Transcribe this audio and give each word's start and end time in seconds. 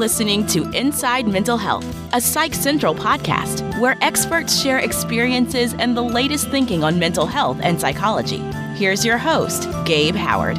listening 0.00 0.46
to 0.46 0.66
Inside 0.70 1.28
Mental 1.28 1.58
Health, 1.58 1.84
a 2.14 2.22
Psych 2.22 2.54
Central 2.54 2.94
podcast 2.94 3.78
where 3.78 3.98
experts 4.00 4.58
share 4.58 4.78
experiences 4.78 5.74
and 5.74 5.94
the 5.94 6.02
latest 6.02 6.48
thinking 6.48 6.82
on 6.82 6.98
mental 6.98 7.26
health 7.26 7.58
and 7.62 7.78
psychology. 7.78 8.38
Here's 8.76 9.04
your 9.04 9.18
host, 9.18 9.68
Gabe 9.84 10.14
Howard. 10.14 10.56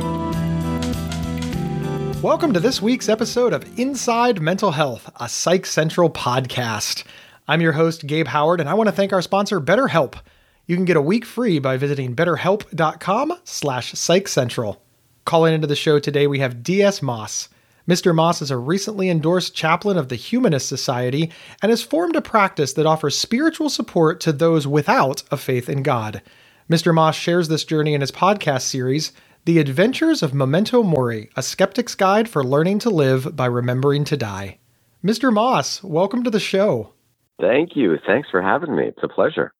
Welcome 2.21 2.53
to 2.53 2.59
this 2.59 2.83
week's 2.83 3.09
episode 3.09 3.51
of 3.51 3.79
Inside 3.79 4.39
Mental 4.39 4.69
Health, 4.69 5.11
a 5.19 5.27
Psych 5.27 5.65
Central 5.65 6.11
podcast. 6.11 7.03
I'm 7.47 7.61
your 7.61 7.73
host, 7.73 8.05
Gabe 8.05 8.27
Howard, 8.27 8.59
and 8.59 8.69
I 8.69 8.75
want 8.75 8.89
to 8.89 8.95
thank 8.95 9.11
our 9.11 9.23
sponsor, 9.23 9.59
BetterHelp. 9.59 10.19
You 10.67 10.75
can 10.75 10.85
get 10.85 10.97
a 10.97 11.01
week 11.01 11.25
free 11.25 11.57
by 11.57 11.77
visiting 11.77 12.15
betterhelp.com 12.15 13.33
slash 13.43 13.93
psychcentral. 13.93 14.77
Calling 15.25 15.55
into 15.55 15.65
the 15.65 15.75
show 15.75 15.97
today, 15.97 16.27
we 16.27 16.37
have 16.39 16.61
D.S. 16.61 17.01
Moss. 17.01 17.49
Mr. 17.87 18.13
Moss 18.13 18.41
is 18.41 18.51
a 18.51 18.57
recently 18.57 19.09
endorsed 19.09 19.55
chaplain 19.55 19.97
of 19.97 20.09
the 20.09 20.15
Humanist 20.15 20.67
Society 20.69 21.31
and 21.61 21.71
has 21.71 21.81
formed 21.81 22.15
a 22.15 22.21
practice 22.21 22.73
that 22.73 22.85
offers 22.85 23.17
spiritual 23.17 23.69
support 23.69 24.19
to 24.21 24.31
those 24.31 24.67
without 24.67 25.23
a 25.31 25.37
faith 25.37 25.67
in 25.67 25.81
God. 25.81 26.21
Mr. 26.69 26.93
Moss 26.93 27.15
shares 27.15 27.47
this 27.47 27.65
journey 27.65 27.95
in 27.95 28.01
his 28.01 28.11
podcast 28.11 28.61
series, 28.61 29.11
The 29.45 29.57
Adventures 29.57 30.21
of 30.21 30.33
Memento 30.33 30.83
Mori, 30.83 31.31
a 31.35 31.41
skeptic's 31.41 31.95
guide 31.95 32.29
for 32.29 32.43
learning 32.43 32.79
to 32.79 32.89
live 32.91 33.35
by 33.35 33.47
remembering 33.47 34.03
to 34.05 34.17
die. 34.17 34.59
Mr. 35.03 35.33
Moss, 35.33 35.83
welcome 35.83 36.23
to 36.23 36.29
the 36.29 36.39
show. 36.39 36.93
Thank 37.39 37.75
you. 37.75 37.97
Thanks 38.05 38.29
for 38.29 38.43
having 38.43 38.75
me. 38.75 38.85
It's 38.85 39.03
a 39.03 39.07
pleasure. 39.07 39.51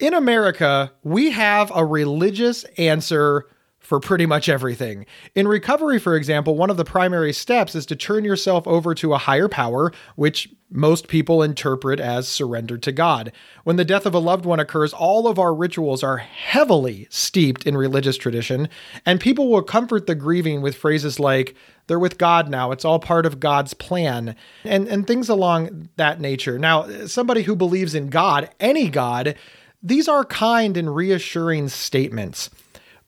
In 0.00 0.14
America, 0.14 0.92
we 1.04 1.30
have 1.30 1.70
a 1.74 1.84
religious 1.84 2.64
answer 2.76 3.46
for 3.78 4.00
pretty 4.00 4.26
much 4.26 4.48
everything. 4.48 5.06
In 5.34 5.48
recovery, 5.48 5.98
for 5.98 6.16
example, 6.16 6.56
one 6.56 6.68
of 6.68 6.76
the 6.76 6.84
primary 6.84 7.32
steps 7.32 7.74
is 7.74 7.86
to 7.86 7.96
turn 7.96 8.24
yourself 8.24 8.66
over 8.66 8.94
to 8.96 9.14
a 9.14 9.18
higher 9.18 9.48
power, 9.48 9.92
which 10.16 10.48
most 10.70 11.08
people 11.08 11.42
interpret 11.42 11.98
as 11.98 12.28
surrender 12.28 12.76
to 12.76 12.92
God. 12.92 13.32
When 13.64 13.76
the 13.76 13.84
death 13.84 14.04
of 14.04 14.14
a 14.14 14.18
loved 14.18 14.44
one 14.44 14.60
occurs, 14.60 14.92
all 14.92 15.26
of 15.26 15.38
our 15.38 15.54
rituals 15.54 16.02
are 16.02 16.18
heavily 16.18 17.06
steeped 17.08 17.66
in 17.66 17.76
religious 17.76 18.18
tradition, 18.18 18.68
and 19.06 19.20
people 19.20 19.50
will 19.50 19.62
comfort 19.62 20.06
the 20.06 20.14
grieving 20.14 20.60
with 20.60 20.76
phrases 20.76 21.18
like, 21.18 21.54
they're 21.86 21.98
with 21.98 22.18
God 22.18 22.50
now. 22.50 22.70
It's 22.72 22.84
all 22.84 22.98
part 22.98 23.24
of 23.24 23.40
God's 23.40 23.72
plan, 23.72 24.36
and, 24.64 24.86
and 24.88 25.06
things 25.06 25.30
along 25.30 25.88
that 25.96 26.20
nature. 26.20 26.58
Now, 26.58 27.06
somebody 27.06 27.44
who 27.44 27.56
believes 27.56 27.94
in 27.94 28.08
God, 28.08 28.50
any 28.60 28.90
God, 28.90 29.36
these 29.82 30.08
are 30.08 30.24
kind 30.24 30.76
and 30.76 30.94
reassuring 30.94 31.68
statements. 31.68 32.50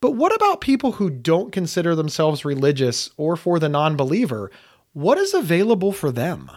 But 0.00 0.12
what 0.12 0.34
about 0.34 0.62
people 0.62 0.92
who 0.92 1.10
don't 1.10 1.52
consider 1.52 1.94
themselves 1.94 2.44
religious 2.44 3.10
or 3.18 3.36
for 3.36 3.58
the 3.58 3.68
non 3.68 3.96
believer? 3.96 4.50
What 4.92 5.18
is 5.18 5.34
available 5.34 5.92
for 5.92 6.10
them? 6.10 6.50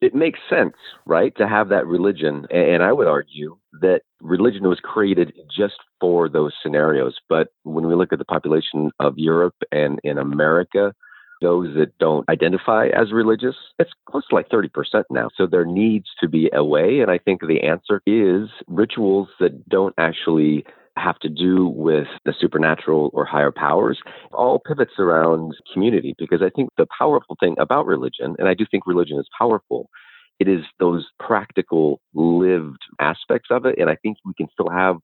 It 0.00 0.14
makes 0.14 0.38
sense, 0.48 0.74
right, 1.06 1.34
to 1.36 1.48
have 1.48 1.68
that 1.70 1.86
religion. 1.86 2.46
And 2.50 2.82
I 2.82 2.92
would 2.92 3.08
argue 3.08 3.56
that 3.80 4.02
religion 4.20 4.68
was 4.68 4.78
created 4.80 5.32
just 5.56 5.74
for 6.00 6.28
those 6.28 6.52
scenarios. 6.62 7.16
But 7.28 7.48
when 7.64 7.86
we 7.86 7.94
look 7.94 8.12
at 8.12 8.18
the 8.18 8.24
population 8.24 8.92
of 9.00 9.14
Europe 9.16 9.56
and 9.72 9.98
in 10.04 10.18
America, 10.18 10.94
those 11.40 11.74
that 11.74 11.98
don't 11.98 12.28
identify 12.28 12.86
as 12.88 13.12
religious, 13.12 13.56
it's 13.78 13.90
close 14.06 14.26
to 14.28 14.34
like 14.34 14.48
30% 14.48 14.68
now. 15.10 15.28
So 15.36 15.46
there 15.46 15.64
needs 15.64 16.06
to 16.20 16.28
be 16.28 16.50
a 16.52 16.64
way. 16.64 17.00
And 17.00 17.10
I 17.10 17.18
think 17.18 17.40
the 17.40 17.62
answer 17.62 18.00
is 18.06 18.48
rituals 18.68 19.28
that 19.40 19.68
don't 19.68 19.94
actually 19.98 20.64
have 20.96 21.18
to 21.20 21.28
do 21.28 21.66
with 21.66 22.06
the 22.24 22.34
supernatural 22.38 23.10
or 23.12 23.24
higher 23.24 23.50
powers 23.50 23.98
all 24.32 24.60
pivots 24.64 24.94
around 24.98 25.54
community 25.72 26.14
because 26.18 26.40
I 26.42 26.50
think 26.50 26.70
the 26.76 26.86
powerful 26.96 27.36
thing 27.40 27.56
about 27.58 27.86
religion, 27.86 28.36
and 28.38 28.48
I 28.48 28.54
do 28.54 28.64
think 28.70 28.86
religion 28.86 29.18
is 29.18 29.28
powerful, 29.36 29.90
it 30.38 30.48
is 30.48 30.64
those 30.78 31.06
practical 31.18 32.00
lived 32.14 32.78
aspects 33.00 33.48
of 33.50 33.66
it. 33.66 33.78
And 33.78 33.90
I 33.90 33.96
think 33.96 34.18
we 34.24 34.34
can 34.34 34.48
still 34.52 34.70
have 34.70 34.96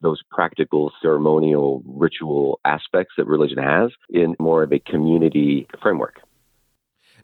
those 0.00 0.22
practical 0.30 0.92
ceremonial 1.02 1.82
ritual 1.86 2.60
aspects 2.64 3.14
that 3.16 3.26
religion 3.26 3.58
has 3.58 3.90
in 4.10 4.36
more 4.38 4.62
of 4.62 4.72
a 4.72 4.78
community 4.78 5.66
framework. 5.82 6.20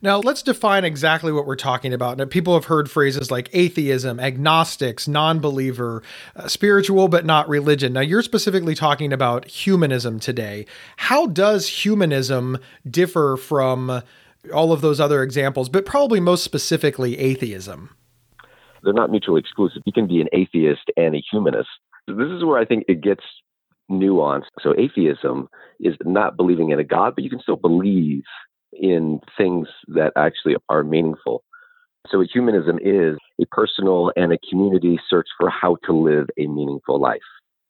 Now, 0.04 0.19
let's 0.19 0.42
define 0.42 0.84
exactly 0.84 1.32
what 1.32 1.47
we're 1.47 1.56
talking 1.56 1.94
about. 1.94 2.19
Now, 2.19 2.26
people 2.26 2.53
have 2.53 2.66
heard 2.66 2.91
phrases 2.91 3.31
like 3.31 3.48
atheism, 3.54 4.20
agnostics, 4.20 5.09
non 5.09 5.41
believer, 5.41 6.03
uh, 6.37 6.47
spiritual 6.47 7.09
but 7.09 7.25
not 7.25 7.48
religion. 7.48 7.94
Now, 7.94 8.03
you're 8.03 8.20
specifically 8.20 8.75
talking 8.75 9.15
about 9.15 9.47
humanism 9.47 10.20
today. 10.20 10.66
How 10.98 11.25
does 11.25 11.66
humanism 11.69 12.59
differ 12.87 13.38
from 13.38 14.03
all 14.53 14.72
of 14.72 14.82
those 14.82 15.00
other 15.00 15.22
examples, 15.22 15.70
but 15.70 15.87
probably 15.87 16.21
most 16.21 16.44
specifically 16.44 17.19
atheism? 17.19 17.88
They're 18.82 18.92
not 18.92 19.10
mutually 19.10 19.41
exclusive. 19.41 19.81
You 19.86 19.92
can 19.94 20.06
be 20.06 20.21
an 20.21 20.28
atheist 20.34 20.91
and 20.98 21.15
a 21.15 21.22
humanist. 21.32 21.71
This 22.06 22.28
is 22.28 22.44
where 22.44 22.59
I 22.59 22.66
think 22.66 22.84
it 22.88 23.00
gets 23.00 23.25
nuanced. 23.91 24.53
So, 24.60 24.75
atheism 24.76 25.48
is 25.81 25.94
not 26.04 26.36
believing 26.36 26.72
in 26.72 26.78
a 26.78 26.84
God, 26.84 27.15
but 27.15 27.25
you 27.25 27.31
can 27.31 27.41
still 27.41 27.56
believe 27.56 28.25
in 28.80 29.20
things 29.36 29.68
that 29.88 30.12
actually 30.16 30.56
are 30.68 30.84
meaningful. 30.84 31.44
So, 32.10 32.20
humanism 32.20 32.78
is 32.82 33.16
a 33.40 33.46
personal 33.46 34.12
and 34.16 34.32
a 34.32 34.38
community 34.50 34.98
search 35.08 35.28
for 35.38 35.48
how 35.48 35.76
to 35.84 35.92
live 35.92 36.26
a 36.38 36.46
meaningful 36.46 37.00
life, 37.00 37.20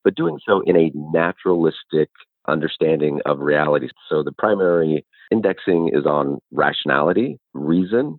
but 0.03 0.17
doing 0.17 0.39
so 0.47 0.61
in 0.67 0.77
a 0.77 0.91
naturalistic 0.95 2.11
understanding 2.49 3.21
of 3.27 3.39
reality. 3.39 3.89
So, 4.09 4.23
the 4.23 4.33
primary 4.33 5.07
indexing 5.31 5.91
is 5.93 6.05
on 6.05 6.39
rationality, 6.51 7.39
reason, 7.53 8.19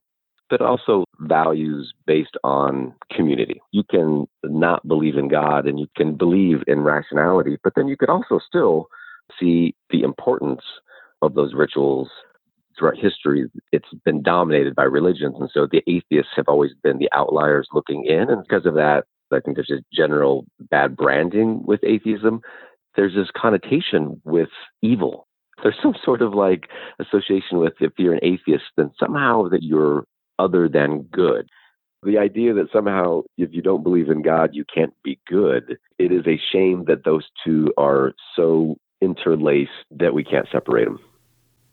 but 0.50 0.62
also 0.62 1.04
values 1.20 1.94
based 2.06 2.38
on 2.44 2.94
community. 3.12 3.62
You 3.72 3.84
can 3.90 4.28
not 4.44 4.88
believe 4.88 5.18
in 5.18 5.28
God 5.28 5.66
and 5.66 5.80
you 5.80 5.88
can 5.98 6.16
believe 6.16 6.64
in 6.68 6.82
rationality, 6.82 7.58
but 7.64 7.74
then 7.76 7.88
you 7.88 7.98
could 7.98 8.10
also 8.10 8.40
still 8.46 8.88
see 9.40 9.76
the 9.90 10.04
importance 10.04 10.62
of 11.22 11.34
those 11.34 11.54
rituals 11.54 12.10
throughout 12.78 12.98
history, 12.98 13.46
it's 13.72 13.88
been 14.04 14.22
dominated 14.22 14.76
by 14.76 14.84
religions. 14.84 15.36
And 15.40 15.50
so 15.54 15.68
the 15.70 15.84
atheists 15.88 16.32
have 16.36 16.48
always 16.48 16.72
been 16.84 16.98
the 16.98 17.10
outliers 17.14 17.68
looking 17.74 18.06
in. 18.06 18.30
And 18.30 18.44
because 18.44 18.66
of 18.66 18.76
that, 18.76 19.06
I 19.32 19.40
think 19.40 19.58
there's 19.58 19.68
just 19.68 19.84
general 19.94 20.46
bad 20.70 20.96
branding 20.96 21.64
with 21.66 21.84
atheism. 21.84 22.42
There's 22.96 23.16
this 23.16 23.30
connotation 23.36 24.22
with 24.24 24.50
evil. 24.82 25.28
There's 25.64 25.76
some 25.82 25.96
sort 26.04 26.22
of 26.22 26.34
like 26.34 26.70
association 27.00 27.60
with 27.60 27.74
if 27.80 27.94
you're 27.98 28.14
an 28.14 28.20
atheist, 28.24 28.66
then 28.78 28.92
somehow 29.00 29.50
that 29.50 29.64
you're 29.64 30.06
other 30.38 30.68
than 30.68 31.04
good. 31.04 31.50
The 32.04 32.18
idea 32.18 32.54
that 32.54 32.72
somehow 32.72 33.22
if 33.38 33.50
you 33.52 33.62
don't 33.62 33.84
believe 33.84 34.10
in 34.10 34.22
God, 34.22 34.52
you 34.54 34.64
can't 34.72 34.94
be 35.04 35.20
good, 35.28 35.78
it 35.98 36.12
is 36.12 36.28
a 36.28 36.40
shame 36.52 36.86
that 36.88 37.04
those 37.04 37.26
two 37.44 37.74
are 37.78 38.14
so 38.36 38.78
interlaced 39.02 39.72
that 39.92 40.14
we 40.14 40.24
can't 40.24 40.48
separate 40.52 40.86
them. 40.86 41.00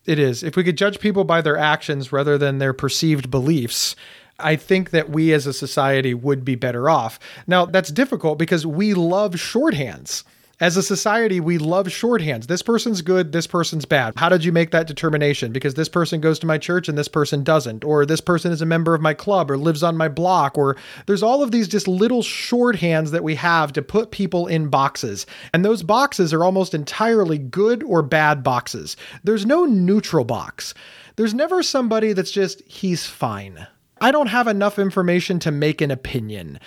It 0.04 0.18
is. 0.18 0.42
If 0.42 0.56
we 0.56 0.64
could 0.64 0.76
judge 0.76 0.98
people 0.98 1.24
by 1.24 1.40
their 1.40 1.56
actions 1.56 2.12
rather 2.12 2.36
than 2.36 2.58
their 2.58 2.72
perceived 2.72 3.30
beliefs, 3.30 3.94
I 4.38 4.56
think 4.56 4.90
that 4.90 5.10
we 5.10 5.32
as 5.32 5.46
a 5.46 5.52
society 5.52 6.14
would 6.14 6.44
be 6.44 6.56
better 6.56 6.90
off. 6.90 7.18
Now, 7.46 7.64
that's 7.66 7.90
difficult 7.90 8.38
because 8.38 8.66
we 8.66 8.94
love 8.94 9.34
shorthands. 9.34 10.24
As 10.62 10.76
a 10.76 10.82
society, 10.84 11.40
we 11.40 11.58
love 11.58 11.88
shorthands. 11.88 12.46
This 12.46 12.62
person's 12.62 13.02
good, 13.02 13.32
this 13.32 13.48
person's 13.48 13.84
bad. 13.84 14.14
How 14.16 14.28
did 14.28 14.44
you 14.44 14.52
make 14.52 14.70
that 14.70 14.86
determination? 14.86 15.50
Because 15.50 15.74
this 15.74 15.88
person 15.88 16.20
goes 16.20 16.38
to 16.38 16.46
my 16.46 16.56
church 16.56 16.88
and 16.88 16.96
this 16.96 17.08
person 17.08 17.42
doesn't. 17.42 17.82
Or 17.82 18.06
this 18.06 18.20
person 18.20 18.52
is 18.52 18.62
a 18.62 18.66
member 18.66 18.94
of 18.94 19.00
my 19.00 19.12
club 19.12 19.50
or 19.50 19.56
lives 19.56 19.82
on 19.82 19.96
my 19.96 20.06
block. 20.06 20.56
Or 20.56 20.76
there's 21.06 21.24
all 21.24 21.42
of 21.42 21.50
these 21.50 21.66
just 21.66 21.88
little 21.88 22.22
shorthands 22.22 23.10
that 23.10 23.24
we 23.24 23.34
have 23.34 23.72
to 23.72 23.82
put 23.82 24.12
people 24.12 24.46
in 24.46 24.68
boxes. 24.68 25.26
And 25.52 25.64
those 25.64 25.82
boxes 25.82 26.32
are 26.32 26.44
almost 26.44 26.74
entirely 26.74 27.38
good 27.38 27.82
or 27.82 28.00
bad 28.00 28.44
boxes. 28.44 28.96
There's 29.24 29.44
no 29.44 29.64
neutral 29.64 30.24
box. 30.24 30.74
There's 31.16 31.34
never 31.34 31.64
somebody 31.64 32.12
that's 32.12 32.30
just, 32.30 32.62
he's 32.68 33.04
fine. 33.04 33.66
I 34.02 34.10
don't 34.10 34.26
have 34.26 34.48
enough 34.48 34.80
information 34.80 35.38
to 35.40 35.52
make 35.52 35.80
an 35.80 35.92
opinion 35.92 36.58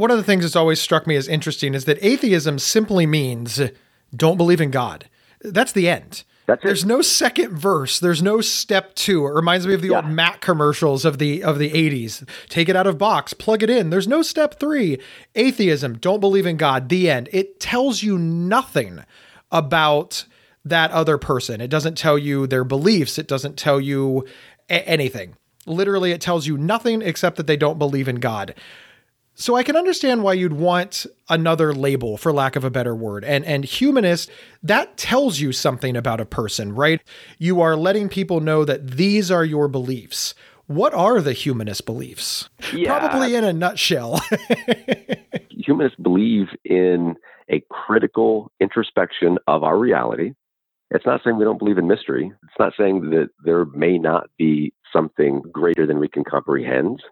one 0.00 0.10
of 0.10 0.16
the 0.16 0.24
things 0.24 0.42
that's 0.42 0.56
always 0.56 0.80
struck 0.80 1.06
me 1.06 1.16
as 1.16 1.28
interesting 1.28 1.74
is 1.74 1.84
that 1.84 1.98
atheism 2.04 2.58
simply 2.58 3.06
means 3.06 3.60
don't 4.14 4.36
believe 4.36 4.60
in 4.60 4.70
God. 4.70 5.08
That's 5.40 5.72
the 5.72 5.88
end. 5.88 6.24
That's 6.46 6.64
There's 6.64 6.84
no 6.84 7.00
second 7.00 7.56
verse. 7.56 8.00
There's 8.00 8.22
no 8.22 8.40
step 8.40 8.94
two. 8.94 9.24
It 9.24 9.34
reminds 9.34 9.68
me 9.68 9.74
of 9.74 9.82
the 9.82 9.90
yeah. 9.90 9.96
old 9.96 10.06
Mac 10.06 10.40
commercials 10.40 11.04
of 11.04 11.18
the 11.18 11.44
of 11.44 11.58
the 11.58 11.70
80s. 11.70 12.28
Take 12.48 12.68
it 12.68 12.74
out 12.74 12.88
of 12.88 12.98
box, 12.98 13.32
plug 13.32 13.62
it 13.62 13.70
in. 13.70 13.90
There's 13.90 14.08
no 14.08 14.22
step 14.22 14.58
three. 14.58 14.98
Atheism, 15.36 15.98
don't 15.98 16.18
believe 16.18 16.46
in 16.46 16.56
God. 16.56 16.88
The 16.88 17.08
end. 17.08 17.28
It 17.32 17.60
tells 17.60 18.02
you 18.02 18.18
nothing 18.18 19.04
about 19.52 20.24
that 20.64 20.90
other 20.90 21.18
person. 21.18 21.60
It 21.60 21.70
doesn't 21.70 21.96
tell 21.96 22.18
you 22.18 22.46
their 22.46 22.64
beliefs. 22.64 23.18
It 23.18 23.28
doesn't 23.28 23.56
tell 23.56 23.80
you 23.80 24.26
a- 24.68 24.88
anything. 24.88 25.36
Literally, 25.66 26.10
it 26.10 26.20
tells 26.20 26.46
you 26.46 26.58
nothing 26.58 27.00
except 27.00 27.36
that 27.36 27.46
they 27.46 27.56
don't 27.56 27.78
believe 27.78 28.08
in 28.08 28.16
God. 28.16 28.54
So 29.40 29.56
I 29.56 29.62
can 29.62 29.74
understand 29.74 30.22
why 30.22 30.34
you'd 30.34 30.52
want 30.52 31.06
another 31.30 31.72
label 31.72 32.18
for 32.18 32.30
lack 32.30 32.56
of 32.56 32.64
a 32.64 32.70
better 32.70 32.94
word. 32.94 33.24
And 33.24 33.42
and 33.46 33.64
humanist 33.64 34.30
that 34.62 34.98
tells 34.98 35.40
you 35.40 35.50
something 35.52 35.96
about 35.96 36.20
a 36.20 36.26
person, 36.26 36.74
right? 36.74 37.00
You 37.38 37.62
are 37.62 37.74
letting 37.74 38.10
people 38.10 38.40
know 38.40 38.66
that 38.66 38.86
these 38.86 39.30
are 39.30 39.42
your 39.42 39.66
beliefs. 39.66 40.34
What 40.66 40.92
are 40.92 41.22
the 41.22 41.32
humanist 41.32 41.86
beliefs? 41.86 42.50
Yeah. 42.74 42.98
Probably 42.98 43.34
in 43.34 43.44
a 43.44 43.52
nutshell. 43.54 44.20
humanists 45.48 45.98
believe 45.98 46.48
in 46.66 47.16
a 47.50 47.64
critical 47.70 48.52
introspection 48.60 49.38
of 49.46 49.64
our 49.64 49.78
reality. 49.78 50.34
It's 50.90 51.06
not 51.06 51.22
saying 51.24 51.38
we 51.38 51.44
don't 51.44 51.58
believe 51.58 51.78
in 51.78 51.88
mystery. 51.88 52.30
It's 52.42 52.58
not 52.58 52.74
saying 52.78 53.08
that 53.10 53.30
there 53.42 53.64
may 53.64 53.96
not 53.96 54.28
be 54.36 54.74
something 54.92 55.40
greater 55.50 55.86
than 55.86 55.98
we 55.98 56.08
can 56.08 56.24
comprehend, 56.24 57.02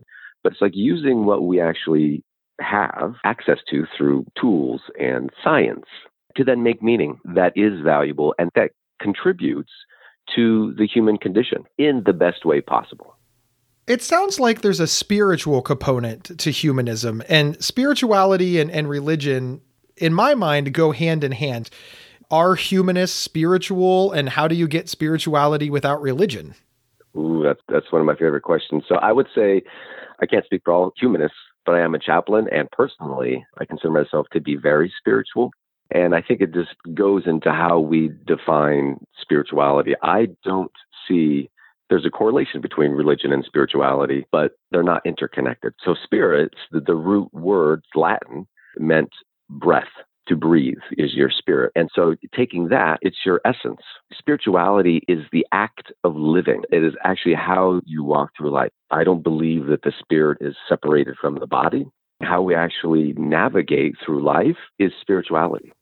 but 0.42 0.52
it's 0.52 0.62
like 0.62 0.74
using 0.74 1.24
what 1.24 1.44
we 1.44 1.60
actually 1.60 2.22
have 2.60 3.14
access 3.24 3.58
to 3.70 3.86
through 3.96 4.26
tools 4.40 4.80
and 4.98 5.30
science 5.42 5.86
to 6.36 6.44
then 6.44 6.62
make 6.62 6.82
meaning 6.82 7.18
that 7.24 7.52
is 7.56 7.80
valuable 7.82 8.34
and 8.38 8.50
that 8.54 8.70
contributes 9.00 9.70
to 10.34 10.74
the 10.76 10.86
human 10.86 11.16
condition 11.16 11.64
in 11.78 12.02
the 12.04 12.12
best 12.12 12.44
way 12.44 12.60
possible. 12.60 13.14
It 13.86 14.02
sounds 14.02 14.38
like 14.38 14.60
there's 14.60 14.80
a 14.80 14.86
spiritual 14.86 15.62
component 15.62 16.38
to 16.38 16.50
humanism, 16.50 17.22
and 17.26 17.62
spirituality 17.64 18.60
and, 18.60 18.70
and 18.70 18.86
religion, 18.86 19.62
in 19.96 20.12
my 20.12 20.34
mind, 20.34 20.74
go 20.74 20.92
hand 20.92 21.24
in 21.24 21.32
hand. 21.32 21.70
Are 22.30 22.54
humanists 22.54 23.16
spiritual, 23.16 24.12
and 24.12 24.28
how 24.28 24.46
do 24.46 24.54
you 24.54 24.68
get 24.68 24.90
spirituality 24.90 25.70
without 25.70 26.02
religion? 26.02 26.54
Ooh, 27.16 27.42
that's 27.42 27.60
that's 27.68 27.90
one 27.90 28.02
of 28.02 28.06
my 28.06 28.14
favorite 28.14 28.42
questions. 28.42 28.84
So 28.86 28.96
I 28.96 29.12
would 29.12 29.28
say 29.34 29.62
I 30.20 30.26
can't 30.26 30.44
speak 30.44 30.62
for 30.64 30.72
all 30.72 30.92
humanists, 30.98 31.36
but 31.64 31.74
I 31.74 31.80
am 31.80 31.94
a 31.94 31.98
chaplain, 31.98 32.48
and 32.52 32.70
personally, 32.70 33.44
I 33.58 33.64
consider 33.64 33.90
myself 33.90 34.26
to 34.32 34.40
be 34.40 34.56
very 34.56 34.92
spiritual. 34.98 35.50
And 35.90 36.14
I 36.14 36.20
think 36.20 36.40
it 36.40 36.52
just 36.52 36.74
goes 36.94 37.22
into 37.26 37.50
how 37.50 37.78
we 37.78 38.10
define 38.26 38.98
spirituality. 39.20 39.94
I 40.02 40.28
don't 40.44 40.72
see 41.06 41.48
there's 41.88 42.04
a 42.04 42.10
correlation 42.10 42.60
between 42.60 42.90
religion 42.90 43.32
and 43.32 43.44
spirituality, 43.44 44.26
but 44.30 44.52
they're 44.70 44.82
not 44.82 45.06
interconnected. 45.06 45.72
So, 45.84 45.94
spirits, 46.04 46.58
the, 46.70 46.80
the 46.80 46.94
root 46.94 47.32
word, 47.32 47.82
Latin, 47.94 48.46
meant 48.78 49.10
breath. 49.48 49.88
To 50.28 50.36
breathe 50.36 50.76
is 50.92 51.14
your 51.14 51.30
spirit. 51.30 51.72
And 51.74 51.88
so, 51.94 52.14
taking 52.36 52.68
that, 52.68 52.98
it's 53.00 53.18
your 53.24 53.40
essence. 53.46 53.80
Spirituality 54.12 55.02
is 55.08 55.20
the 55.32 55.46
act 55.52 55.92
of 56.04 56.16
living, 56.16 56.62
it 56.70 56.84
is 56.84 56.94
actually 57.02 57.34
how 57.34 57.80
you 57.86 58.04
walk 58.04 58.30
through 58.36 58.50
life. 58.50 58.70
I 58.90 59.04
don't 59.04 59.22
believe 59.22 59.66
that 59.66 59.82
the 59.82 59.92
spirit 59.98 60.38
is 60.40 60.54
separated 60.68 61.16
from 61.20 61.38
the 61.38 61.46
body. 61.46 61.86
How 62.22 62.42
we 62.42 62.54
actually 62.54 63.14
navigate 63.16 63.94
through 64.04 64.22
life 64.22 64.56
is 64.78 64.92
spirituality 65.00 65.72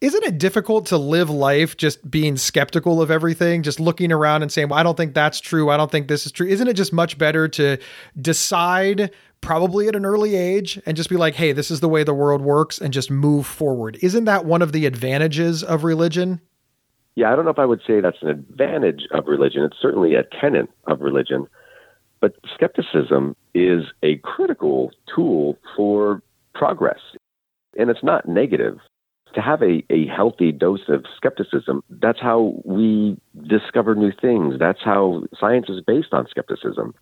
isn't 0.00 0.24
it 0.24 0.38
difficult 0.38 0.86
to 0.86 0.98
live 0.98 1.28
life 1.28 1.76
just 1.76 2.08
being 2.08 2.36
skeptical 2.36 3.02
of 3.02 3.10
everything, 3.10 3.62
just 3.62 3.80
looking 3.80 4.12
around 4.12 4.42
and 4.42 4.52
saying, 4.52 4.68
well, 4.68 4.78
I 4.78 4.84
don't 4.84 4.96
think 4.96 5.12
that's 5.12 5.40
true. 5.40 5.70
I 5.70 5.76
don't 5.76 5.90
think 5.90 6.06
this 6.06 6.24
is 6.24 6.32
true. 6.32 6.46
Isn't 6.46 6.68
it 6.68 6.74
just 6.74 6.92
much 6.92 7.18
better 7.18 7.48
to 7.48 7.78
decide 8.20 9.10
probably 9.40 9.88
at 9.88 9.96
an 9.96 10.04
early 10.04 10.36
age 10.36 10.80
and 10.86 10.96
just 10.96 11.10
be 11.10 11.16
like, 11.16 11.34
hey, 11.34 11.52
this 11.52 11.70
is 11.70 11.80
the 11.80 11.88
way 11.88 12.04
the 12.04 12.14
world 12.14 12.42
works 12.42 12.80
and 12.80 12.92
just 12.92 13.10
move 13.10 13.46
forward? 13.46 13.98
Isn't 14.00 14.24
that 14.26 14.44
one 14.44 14.62
of 14.62 14.72
the 14.72 14.86
advantages 14.86 15.64
of 15.64 15.82
religion? 15.82 16.40
Yeah, 17.16 17.32
I 17.32 17.36
don't 17.36 17.44
know 17.44 17.50
if 17.50 17.58
I 17.58 17.66
would 17.66 17.82
say 17.84 18.00
that's 18.00 18.22
an 18.22 18.28
advantage 18.28 19.02
of 19.10 19.26
religion. 19.26 19.64
It's 19.64 19.78
certainly 19.82 20.14
a 20.14 20.22
tenet 20.40 20.68
of 20.86 21.00
religion. 21.00 21.48
But 22.20 22.36
skepticism 22.54 23.34
is 23.54 23.84
a 24.04 24.16
critical 24.18 24.92
tool 25.12 25.58
for 25.76 26.22
progress. 26.54 27.00
And 27.76 27.90
it's 27.90 28.04
not 28.04 28.28
negative 28.28 28.78
to 29.34 29.40
have 29.40 29.62
a, 29.62 29.82
a 29.90 30.06
healthy 30.06 30.52
dose 30.52 30.88
of 30.88 31.04
skepticism, 31.16 31.82
that's 31.88 32.20
how 32.20 32.60
we 32.64 33.18
discover 33.48 33.94
new 33.94 34.12
things. 34.20 34.54
That's 34.58 34.82
how 34.84 35.24
science 35.38 35.66
is 35.68 35.82
based 35.86 36.12
on 36.12 36.26
skepticism 36.28 36.94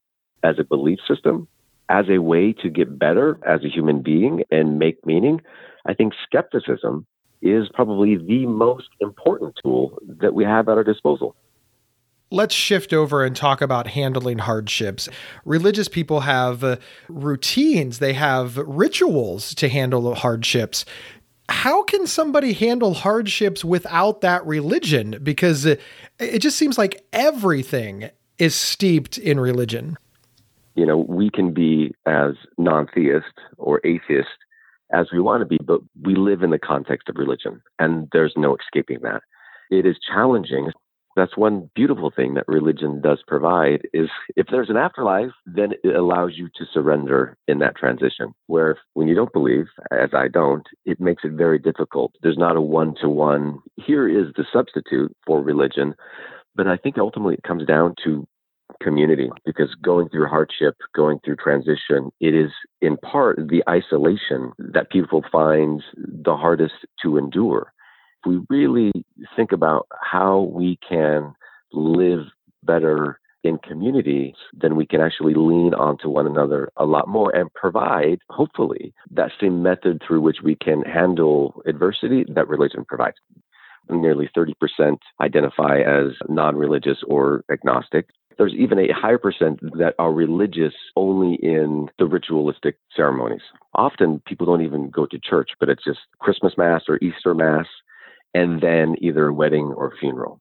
as 0.43 0.57
a 0.59 0.65
belief 0.65 0.99
system, 1.07 1.49
as 1.89 2.07
a 2.09 2.19
way 2.19 2.53
to 2.53 2.69
get 2.69 2.99
better 2.99 3.39
as 3.47 3.65
a 3.65 3.69
human 3.69 4.03
being 4.03 4.43
and 4.51 4.79
make 4.79 5.05
meaning. 5.07 5.41
I 5.87 5.95
think 5.95 6.13
skepticism 6.25 7.07
is 7.43 7.69
probably 7.73 8.17
the 8.17 8.47
most 8.47 8.89
important 9.01 9.59
tool 9.63 9.99
that 10.21 10.35
we 10.35 10.45
have 10.45 10.69
at 10.69 10.77
our 10.77 10.85
disposal. 10.85 11.37
Let's 12.33 12.57
shift 12.57 12.93
over 12.93 13.25
and 13.25 13.37
talk 13.37 13.61
about 13.61 13.87
handling 13.87 14.39
hardships. 14.39 15.09
Religious 15.45 15.87
people 15.87 16.21
have 16.21 16.65
uh, 16.65 16.79
routines, 17.09 18.01
they 18.01 18.15
have 18.15 18.57
rituals 18.57 19.55
to 19.55 19.69
handle 19.69 20.13
hardships 20.13 20.85
how 21.49 21.83
can 21.83 22.07
somebody 22.07 22.53
handle 22.53 22.95
hardships 22.95 23.65
without 23.65 24.21
that 24.21 24.45
religion? 24.47 25.19
Because 25.23 25.65
it, 25.67 25.81
just 26.39 26.57
seems 26.57 26.77
like 26.77 27.05
everything 27.13 28.11
is 28.39 28.55
steeped 28.55 29.19
in 29.19 29.39
religion. 29.39 29.97
You 30.75 30.87
know, 30.87 30.99
we 30.99 31.31
can 31.31 31.53
be 31.53 31.95
as 32.05 32.35
non 32.59 32.87
theist 32.95 33.33
or 33.57 33.81
atheist 33.85 34.29
as 34.93 35.07
we 35.13 35.21
want 35.21 35.41
to 35.41 35.47
be, 35.47 35.59
but 35.65 35.81
we 36.03 36.15
live 36.15 36.43
in 36.43 36.51
the 36.51 36.59
context 36.59 37.09
of 37.09 37.17
religion, 37.17 37.63
and 37.79 38.09
there's 38.13 38.35
no 38.37 38.57
escaping 38.57 38.99
that. 39.03 39.23
It 39.71 39.87
is 39.87 39.97
challenging, 39.99 40.71
that's 41.17 41.37
one 41.37 41.71
beautiful 41.75 42.13
thing 42.15 42.35
that 42.35 42.47
religion 42.47 43.01
does 43.01 43.23
provide 43.27 43.89
is 43.93 44.09
if 44.37 44.47
there's 44.51 44.71
an 44.71 44.77
afterlife 44.77 45.33
then 45.47 45.73
it 45.83 45.97
allows 45.97 46.33
you 46.37 46.49
to 46.57 46.65
surrender 46.73 47.37
in 47.49 47.59
that 47.59 47.77
transition 47.77 48.33
where 48.47 48.79
when 48.95 49.09
you 49.09 49.15
don't 49.15 49.33
believe 49.33 49.67
as 49.91 50.11
i 50.15 50.29
don't 50.29 50.67
it 50.85 51.01
makes 51.01 51.25
it 51.25 51.33
very 51.33 51.59
difficult. 51.59 52.13
There's 52.23 52.39
not 52.39 52.57
a 52.57 52.61
one 52.61 52.95
to 53.01 53.09
one 53.09 53.59
here 53.77 54.09
is 54.09 54.33
the 54.37 54.45
substitute 54.53 55.15
for 55.27 55.43
religion. 55.43 55.95
But 56.55 56.67
i 56.67 56.77
think 56.77 56.99
ultimately 56.99 57.35
it 57.35 57.43
comes 57.43 57.67
down 57.67 57.95
to 58.05 58.27
community 58.83 59.31
because 59.45 59.75
going 59.83 60.09
through 60.09 60.27
hardship, 60.27 60.75
going 60.95 61.21
through 61.25 61.37
transition, 61.37 62.11
it 62.21 62.35
is 62.35 62.51
in 62.81 62.97
part 62.99 63.37
the 63.37 63.63
isolation 63.69 64.53
that 64.59 64.91
people 64.91 65.25
find 65.31 65.83
the 65.97 66.37
hardest 66.37 66.75
to 67.03 67.17
endure 67.17 67.73
we 68.27 68.41
really 68.51 68.93
think 69.37 69.53
about 69.53 69.87
how 70.01 70.41
we 70.41 70.79
can 70.87 71.35
live 71.73 72.27
better 72.63 73.21
in 73.45 73.59
community, 73.59 74.35
then 74.53 74.77
we 74.77 74.87
can 74.87 75.01
actually 75.01 75.35
lean 75.35 75.73
onto 75.73 76.09
one 76.09 76.27
another 76.27 76.71
a 76.77 76.85
lot 76.85 77.09
more 77.09 77.35
and 77.35 77.53
provide, 77.55 78.19
hopefully, 78.29 78.93
that 79.11 79.31
same 79.41 79.63
method 79.63 80.03
through 80.07 80.21
which 80.21 80.39
we 80.43 80.57
can 80.57 80.83
handle 80.83 81.63
adversity 81.67 82.25
that 82.29 82.49
religion 82.49 82.85
provides. 82.85 83.17
Nearly 83.89 84.29
30% 84.37 84.53
identify 85.21 85.81
as 85.81 86.13
non 86.29 86.57
religious 86.57 86.99
or 87.07 87.45
agnostic. 87.53 88.09
There's 88.37 88.53
even 88.53 88.81
a 88.81 88.93
higher 88.93 89.17
percent 89.17 89.61
that 89.79 89.95
are 89.99 90.13
religious 90.13 90.75
only 90.97 91.37
in 91.37 91.89
the 91.99 92.05
ritualistic 92.05 92.79
ceremonies. 92.95 93.43
Often 93.75 94.23
people 94.27 94.45
don't 94.45 94.63
even 94.63 94.91
go 94.91 95.07
to 95.07 95.19
church, 95.21 95.51
but 95.61 95.69
it's 95.69 95.85
just 95.85 96.01
Christmas 96.19 96.55
Mass 96.59 96.83
or 96.89 96.99
Easter 97.01 97.33
Mass 97.33 97.67
and 98.37 98.61
then 98.61 98.97
either 99.01 99.29
a 99.29 99.33
wedding 99.33 99.73
or 99.79 99.95
funeral. 99.99 100.39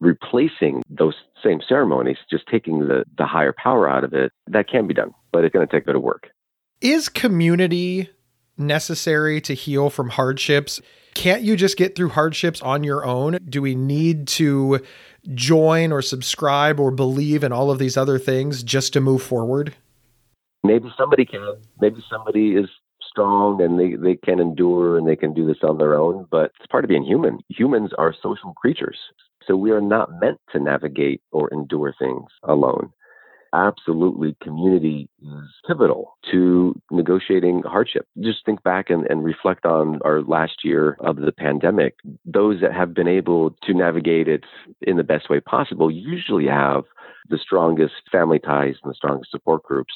Replacing 0.00 0.82
those 0.90 1.14
same 1.42 1.60
ceremonies, 1.66 2.18
just 2.30 2.46
taking 2.46 2.80
the, 2.80 3.04
the 3.16 3.24
higher 3.24 3.54
power 3.56 3.88
out 3.88 4.04
of 4.04 4.12
it, 4.12 4.32
that 4.48 4.68
can 4.68 4.86
be 4.86 4.92
done, 4.92 5.14
but 5.32 5.42
it's 5.42 5.52
going 5.52 5.66
to 5.66 5.72
take 5.72 5.84
a 5.84 5.86
bit 5.86 5.96
of 5.96 6.02
work. 6.02 6.28
Is 6.82 7.08
community 7.08 8.10
necessary 8.58 9.40
to 9.40 9.54
heal 9.54 9.88
from 9.88 10.10
hardships? 10.10 10.80
Can't 11.14 11.42
you 11.42 11.56
just 11.56 11.78
get 11.78 11.96
through 11.96 12.10
hardships 12.10 12.60
on 12.60 12.84
your 12.84 13.06
own? 13.06 13.38
Do 13.48 13.62
we 13.62 13.74
need 13.74 14.28
to 14.28 14.80
join 15.32 15.90
or 15.90 16.02
subscribe 16.02 16.78
or 16.78 16.90
believe 16.90 17.42
in 17.44 17.52
all 17.52 17.70
of 17.70 17.78
these 17.78 17.96
other 17.96 18.18
things 18.18 18.62
just 18.62 18.92
to 18.92 19.00
move 19.00 19.22
forward? 19.22 19.74
Maybe 20.62 20.92
somebody 20.98 21.24
can. 21.24 21.56
Maybe 21.80 22.04
somebody 22.10 22.56
is 22.56 22.68
strong 23.12 23.62
and 23.62 23.78
they, 23.78 23.94
they 23.94 24.16
can 24.16 24.40
endure 24.40 24.98
and 24.98 25.06
they 25.06 25.16
can 25.16 25.32
do 25.32 25.46
this 25.46 25.62
on 25.62 25.78
their 25.78 25.94
own, 25.94 26.26
but 26.30 26.50
it's 26.58 26.66
part 26.70 26.84
of 26.84 26.88
being 26.88 27.04
human. 27.04 27.38
Humans 27.48 27.90
are 27.98 28.14
social 28.22 28.52
creatures. 28.54 28.98
So 29.46 29.56
we 29.56 29.70
are 29.70 29.80
not 29.80 30.20
meant 30.20 30.38
to 30.52 30.58
navigate 30.58 31.20
or 31.30 31.52
endure 31.52 31.94
things 31.98 32.30
alone. 32.42 32.90
Absolutely, 33.54 34.34
community 34.42 35.10
is 35.22 35.50
pivotal 35.66 36.16
to 36.30 36.74
negotiating 36.90 37.62
hardship. 37.66 38.06
Just 38.20 38.38
think 38.46 38.62
back 38.62 38.88
and, 38.88 39.04
and 39.10 39.22
reflect 39.22 39.66
on 39.66 40.00
our 40.06 40.22
last 40.22 40.64
year 40.64 40.96
of 41.00 41.16
the 41.16 41.32
pandemic. 41.32 41.96
Those 42.24 42.62
that 42.62 42.72
have 42.72 42.94
been 42.94 43.08
able 43.08 43.50
to 43.64 43.74
navigate 43.74 44.26
it 44.26 44.44
in 44.80 44.96
the 44.96 45.04
best 45.04 45.28
way 45.28 45.38
possible 45.40 45.90
usually 45.90 46.46
have 46.46 46.84
the 47.28 47.36
strongest 47.36 47.92
family 48.10 48.38
ties 48.38 48.76
and 48.82 48.90
the 48.90 48.96
strongest 48.96 49.30
support 49.30 49.62
groups 49.64 49.92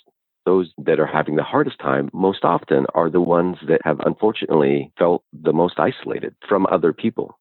those 0.46 0.72
that 0.78 0.98
are 0.98 1.06
having 1.06 1.36
the 1.36 1.42
hardest 1.42 1.78
time 1.78 2.08
most 2.14 2.44
often 2.44 2.86
are 2.94 3.10
the 3.10 3.20
ones 3.20 3.58
that 3.68 3.80
have 3.84 4.00
unfortunately 4.06 4.90
felt 4.98 5.22
the 5.32 5.52
most 5.52 5.78
isolated 5.78 6.34
from 6.48 6.66
other 6.70 6.92
people. 6.92 7.38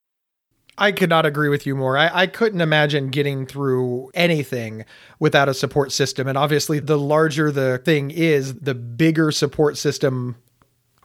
I 0.78 0.92
could 0.92 1.10
not 1.10 1.26
agree 1.26 1.48
with 1.48 1.66
you 1.66 1.76
more. 1.76 1.98
I, 1.98 2.10
I, 2.14 2.28
couldn't 2.28 2.60
imagine 2.60 3.10
getting 3.10 3.46
through 3.46 4.12
anything 4.14 4.84
without 5.20 5.48
a 5.48 5.54
support 5.54 5.94
system. 5.94 6.28
And 6.28 6.38
obviously, 6.38 6.80
the 6.80 6.98
larger 6.98 7.50
the 7.50 7.78
thing 7.78 8.12
is, 8.12 8.56
the 8.56 8.76
bigger 8.76 9.32
support 9.32 9.78
system. 9.78 10.36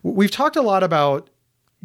We've 0.02 0.30
talked 0.30 0.56
a 0.56 0.62
lot 0.62 0.82
about 0.82 1.30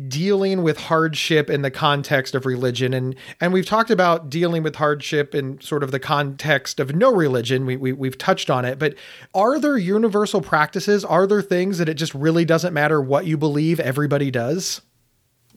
dealing 0.07 0.61
with 0.61 0.77
hardship 0.77 1.49
in 1.49 1.61
the 1.61 1.71
context 1.71 2.35
of 2.35 2.45
religion 2.45 2.93
and 2.93 3.15
and 3.39 3.53
we've 3.53 3.65
talked 3.65 3.89
about 3.89 4.29
dealing 4.29 4.61
with 4.61 4.75
hardship 4.75 5.33
in 5.33 5.59
sort 5.61 5.83
of 5.83 5.91
the 5.91 5.99
context 5.99 6.81
of 6.81 6.93
no 6.93 7.13
religion 7.13 7.65
we, 7.65 7.77
we 7.77 7.93
we've 7.93 8.17
touched 8.17 8.49
on 8.49 8.65
it 8.65 8.77
but 8.77 8.93
are 9.33 9.57
there 9.57 9.77
universal 9.77 10.41
practices 10.41 11.05
are 11.05 11.25
there 11.25 11.41
things 11.41 11.77
that 11.77 11.87
it 11.87 11.93
just 11.93 12.13
really 12.13 12.43
doesn't 12.43 12.73
matter 12.73 13.01
what 13.01 13.25
you 13.25 13.37
believe 13.37 13.79
everybody 13.79 14.29
does 14.29 14.81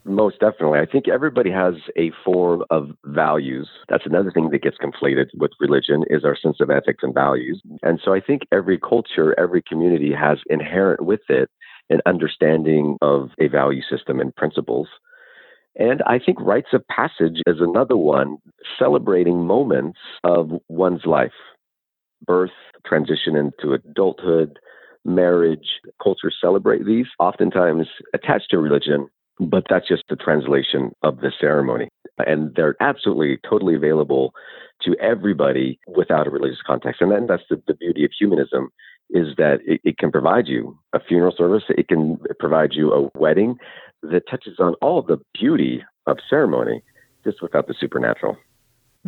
most 0.09 0.41
definitely. 0.41 0.79
I 0.79 0.87
think 0.87 1.07
everybody 1.09 1.51
has 1.51 1.75
a 1.97 2.11
form 2.25 2.65
of 2.71 2.91
values. 3.05 3.69
That's 3.89 4.07
another 4.07 4.31
thing 4.31 4.51
that 4.51 4.63
gets 4.63 4.79
conflated 4.79 5.27
with 5.37 5.51
religion 5.61 6.05
is 6.09 6.25
our 6.25 6.37
sense 6.37 6.61
of 6.61 6.71
ethics 6.71 7.03
and 7.03 7.15
values. 7.15 7.61
And 7.83 8.01
so 8.03 8.15
I 8.15 8.21
think 8.21 8.43
every 8.51 8.79
culture, 8.79 9.39
every 9.39 9.63
community 9.63 10.13
has 10.13 10.39
inherent 10.49 11.05
with 11.05 11.21
it 11.29 11.51
an 11.91 12.01
understanding 12.07 12.97
of 13.01 13.31
a 13.41 13.49
value 13.49 13.83
system 13.83 14.21
and 14.21 14.35
principles. 14.35 14.89
And 15.77 16.03
I 16.07 16.19
think 16.19 16.41
rites 16.41 16.73
of 16.73 16.87
passage 16.89 17.41
is 17.47 17.61
another 17.61 17.97
one, 17.97 18.39
celebrating 18.79 19.47
moments 19.47 19.99
of 20.25 20.51
one's 20.69 21.07
life 21.07 21.33
birth, 22.27 22.51
transition 22.85 23.37
into 23.37 23.73
adulthood, 23.73 24.59
marriage. 25.05 25.81
Cultures 26.03 26.37
celebrate 26.41 26.85
these, 26.85 27.07
oftentimes 27.19 27.87
attached 28.13 28.51
to 28.51 28.59
religion, 28.59 29.09
but 29.39 29.65
that's 29.71 29.87
just 29.87 30.03
the 30.09 30.17
translation 30.17 30.91
of 31.03 31.21
the 31.21 31.33
ceremony. 31.41 31.89
And 32.19 32.55
they're 32.57 32.75
absolutely 32.81 33.39
totally 33.49 33.77
available 33.77 34.33
to 34.83 34.97
everybody 35.01 35.79
without 35.87 36.27
a 36.27 36.31
religious 36.31 36.63
context. 36.67 37.01
And 37.01 37.13
then 37.13 37.27
that's 37.29 37.45
the, 37.49 37.63
the 37.67 37.75
beauty 37.75 38.05
of 38.05 38.11
humanism 38.19 38.71
is 39.11 39.29
that 39.37 39.61
it, 39.67 39.81
it, 39.85 39.99
can 39.99 40.11
provide 40.11 40.47
you 40.47 40.79
a 40.93 41.01
funeral 41.01 41.35
service, 41.37 41.65
it 41.71 41.89
can 41.89 42.19
provide 42.39 42.73
you 42.73 42.93
a 42.93 43.19
wedding 43.19 43.57
that 44.03 44.29
touches 44.31 44.59
on 44.59 44.75
all 44.75 45.03
the 45.03 45.19
beauty 45.35 45.83
of 46.07 46.19
ceremony, 46.29 46.83
just 47.25 47.43
without 47.43 47.67
the 47.67 47.75
supernatural. 47.79 48.37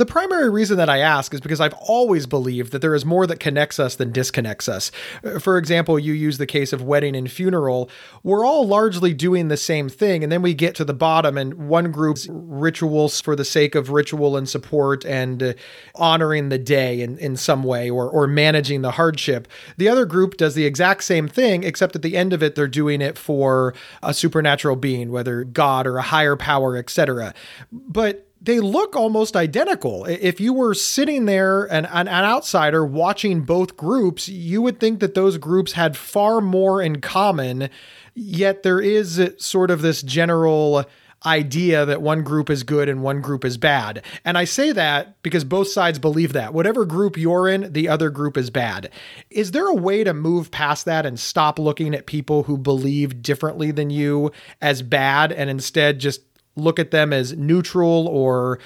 The 0.01 0.07
primary 0.07 0.49
reason 0.49 0.79
that 0.79 0.89
I 0.89 1.01
ask 1.01 1.35
is 1.35 1.43
because 1.43 1.61
I've 1.61 1.75
always 1.75 2.27
believed 2.27 2.73
that 2.73 2.81
there 2.81 2.95
is 2.95 3.05
more 3.05 3.27
that 3.27 3.39
connects 3.39 3.79
us 3.79 3.97
than 3.97 4.13
disconnects 4.13 4.67
us. 4.67 4.91
Uh, 5.23 5.39
for 5.39 5.59
example, 5.59 5.99
you 5.99 6.15
use 6.15 6.39
the 6.39 6.47
case 6.47 6.73
of 6.73 6.81
wedding 6.81 7.15
and 7.15 7.31
funeral. 7.31 7.91
We're 8.23 8.43
all 8.43 8.67
largely 8.67 9.13
doing 9.13 9.49
the 9.49 9.59
same 9.59 9.91
thing, 9.91 10.23
and 10.23 10.33
then 10.33 10.41
we 10.41 10.55
get 10.55 10.75
to 10.77 10.87
the 10.87 10.95
bottom, 10.95 11.37
and 11.37 11.69
one 11.69 11.93
group's 11.93 12.27
rituals 12.31 13.21
for 13.21 13.37
the 13.37 13.45
sake 13.45 13.75
of 13.75 13.91
ritual 13.91 14.39
and 14.39 14.49
support 14.49 15.05
and 15.05 15.43
uh, 15.43 15.53
honoring 15.95 16.49
the 16.49 16.57
day 16.57 17.03
in, 17.03 17.19
in 17.19 17.37
some 17.37 17.63
way 17.63 17.91
or, 17.91 18.09
or 18.09 18.27
managing 18.27 18.81
the 18.81 18.93
hardship. 18.93 19.47
The 19.77 19.91
other 19.91 20.07
group 20.07 20.39
does 20.39 20.55
the 20.55 20.65
exact 20.65 21.05
same 21.05 21.29
thing, 21.29 21.63
except 21.63 21.95
at 21.95 22.01
the 22.01 22.17
end 22.17 22.33
of 22.33 22.43
it, 22.43 22.55
they're 22.55 22.69
doing 22.69 23.03
it 23.03 23.19
for 23.19 23.75
a 24.03 24.15
supernatural 24.15 24.77
being, 24.77 25.11
whether 25.11 25.45
God 25.45 25.87
or 25.87 25.99
a 25.99 26.03
higher 26.03 26.37
power, 26.37 26.79
etc. 26.79 27.35
But 27.71 28.30
they 28.41 28.61
look 28.61 28.97
almost 28.97 29.37
identical. 29.37 30.07
If 30.07 30.41
you 30.41 30.53
were 30.53 30.75
sitting 30.75 31.27
there 31.27 31.65
and 31.65 31.87
an, 31.87 32.09
an, 32.09 32.25
outsider 32.25 32.85
watching 32.85 33.43
both 33.43 33.77
groups, 33.77 34.29
you 34.29 34.63
would 34.63 34.81
think 34.81 35.01
that 35.01 35.15
those 35.15 35.37
groups 35.37 35.73
had 35.73 35.97
far 35.97 36.41
more 36.41 36.81
in 36.81 37.01
common. 37.01 37.69
Yet 38.15 38.63
there 38.63 38.81
is 38.81 39.21
sort 39.39 39.71
of 39.71 39.83
this 39.83 40.03
general 40.03 40.87
idea 41.27 41.85
that 41.85 42.01
one 42.01 42.23
group 42.23 42.49
is 42.49 42.63
good 42.63 42.89
and 42.89 43.03
one 43.03 43.21
group 43.21 43.45
is 43.45 43.59
bad. 43.59 44.03
And 44.25 44.39
I 44.39 44.45
say 44.45 44.73
that 44.73 45.23
because 45.23 45.45
both 45.45 45.69
sides 45.69 45.99
believe 45.99 46.33
that. 46.33 46.55
Whatever 46.55 46.87
group 46.87 47.19
you're 47.19 47.47
in, 47.47 47.73
the 47.73 47.89
other 47.89 48.09
group 48.09 48.39
is 48.39 48.49
bad. 48.49 48.91
Is 49.29 49.51
there 49.51 49.67
a 49.67 49.75
way 49.75 50.03
to 50.03 50.15
move 50.15 50.51
past 50.51 50.87
that 50.87 51.05
and 51.05 51.21
stop 51.21 51.59
looking 51.59 51.95
at 51.95 52.07
people 52.07 52.45
who 52.45 52.57
believe 52.57 53.23
differently 53.23 53.71
than 53.71 53.91
you 53.91 54.33
as 54.63 54.81
bad 54.81 55.31
and 55.31 55.51
instead 55.51 55.99
just 55.99 56.23
look 56.57 56.79
at 56.79 56.91
them 56.91 57.13
as 57.13 57.37
neutral 57.37 58.09
or 58.09 58.59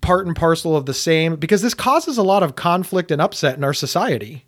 part 0.00 0.26
and 0.26 0.36
parcel 0.36 0.76
of 0.76 0.86
the 0.86 0.94
same 0.94 1.36
because 1.36 1.62
this 1.62 1.74
causes 1.74 2.18
a 2.18 2.22
lot 2.22 2.42
of 2.42 2.56
conflict 2.56 3.10
and 3.10 3.20
upset 3.20 3.56
in 3.56 3.64
our 3.64 3.74
society. 3.74 4.46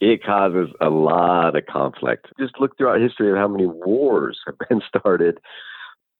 It 0.00 0.22
causes 0.22 0.68
a 0.80 0.90
lot 0.90 1.56
of 1.56 1.66
conflict. 1.66 2.26
Just 2.38 2.54
look 2.60 2.76
throughout 2.76 3.00
history 3.00 3.30
of 3.30 3.36
how 3.36 3.48
many 3.48 3.66
wars 3.66 4.38
have 4.46 4.56
been 4.68 4.80
started. 4.88 5.38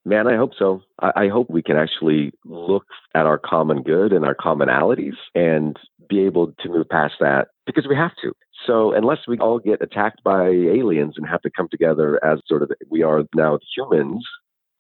Man, 0.05 0.27
I 0.27 0.37
hope 0.37 0.53
so. 0.59 0.83
I, 1.01 1.13
I 1.17 1.29
hope 1.29 1.49
we 1.51 1.63
can 1.63 1.77
actually 1.77 2.33
look 2.45 2.87
at 3.15 3.27
our 3.27 3.39
common 3.39 3.83
good 3.83 4.13
and 4.13 4.25
our 4.25 4.35
commonalities 4.35 5.17
and 5.35 5.77
be 6.09 6.21
able 6.25 6.55
to 6.61 6.69
move 6.69 6.89
past 6.89 7.15
that 7.21 7.49
because 7.67 7.87
we 7.89 7.95
have 7.95 8.13
to. 8.23 8.33
So 8.67 8.93
unless 8.93 9.19
we 9.29 9.39
all 9.39 9.59
get 9.59 9.83
attacked 9.83 10.25
by 10.25 10.49
aliens 10.49 11.15
and 11.17 11.29
have 11.29 11.43
to 11.43 11.51
come 11.51 11.69
together 11.71 12.19
as 12.25 12.41
sort 12.47 12.63
of 12.63 12.73
we 12.91 13.03
are 13.03 13.25
now 13.35 13.59
humans 13.77 14.27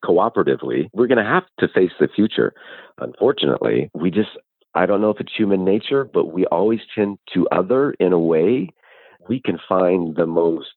cooperatively, 0.04 0.88
we're 0.92 1.06
going 1.06 1.24
to 1.24 1.24
have 1.24 1.44
to 1.60 1.68
face 1.68 1.92
the 1.98 2.08
future. 2.08 2.52
Unfortunately, 2.98 3.90
we 3.94 4.10
just, 4.10 4.30
I 4.74 4.86
don't 4.86 5.00
know 5.00 5.10
if 5.10 5.20
it's 5.20 5.32
human 5.36 5.64
nature, 5.64 6.04
but 6.04 6.32
we 6.32 6.46
always 6.46 6.80
tend 6.94 7.18
to 7.34 7.48
other 7.50 7.92
in 8.00 8.12
a 8.12 8.18
way. 8.18 8.70
We 9.28 9.40
can 9.40 9.58
find 9.68 10.16
the 10.16 10.26
most 10.26 10.68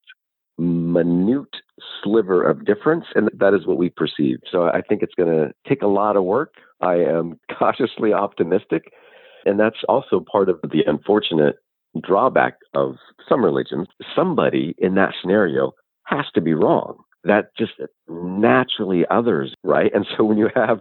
minute 0.57 1.55
sliver 2.03 2.43
of 2.43 2.65
difference, 2.65 3.05
and 3.15 3.29
that 3.37 3.53
is 3.53 3.65
what 3.65 3.77
we 3.77 3.89
perceive. 3.89 4.39
So 4.51 4.63
I 4.65 4.81
think 4.87 5.01
it's 5.01 5.15
going 5.15 5.29
to 5.29 5.51
take 5.67 5.81
a 5.81 5.87
lot 5.87 6.15
of 6.15 6.23
work. 6.23 6.53
I 6.81 6.95
am 6.95 7.39
cautiously 7.57 8.13
optimistic. 8.13 8.91
And 9.45 9.59
that's 9.59 9.83
also 9.89 10.23
part 10.31 10.49
of 10.49 10.59
the 10.61 10.83
unfortunate 10.85 11.55
drawback 12.01 12.57
of 12.75 12.95
some 13.27 13.43
religions. 13.43 13.87
Somebody 14.15 14.75
in 14.77 14.95
that 14.95 15.13
scenario 15.19 15.71
has 16.05 16.25
to 16.35 16.41
be 16.41 16.53
wrong 16.53 16.97
that 17.23 17.51
just 17.57 17.73
naturally 18.07 19.03
others, 19.09 19.53
right? 19.63 19.91
And 19.93 20.05
so 20.17 20.23
when 20.23 20.37
you 20.37 20.49
have 20.55 20.79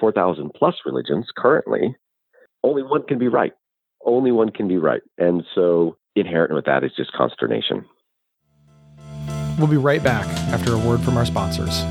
4,000 0.00 0.50
plus 0.54 0.74
religions 0.86 1.26
currently, 1.36 1.94
only 2.62 2.82
one 2.82 3.04
can 3.06 3.18
be 3.18 3.28
right. 3.28 3.52
Only 4.04 4.32
one 4.32 4.50
can 4.50 4.68
be 4.68 4.78
right. 4.78 5.02
And 5.18 5.44
so 5.54 5.96
inherent 6.16 6.54
with 6.54 6.64
that 6.66 6.84
is 6.84 6.92
just 6.96 7.12
consternation. 7.12 7.84
We'll 9.58 9.68
be 9.68 9.76
right 9.76 10.02
back 10.02 10.26
after 10.52 10.72
a 10.72 10.78
word 10.78 11.00
from 11.00 11.16
our 11.16 11.24
sponsors. 11.24 11.82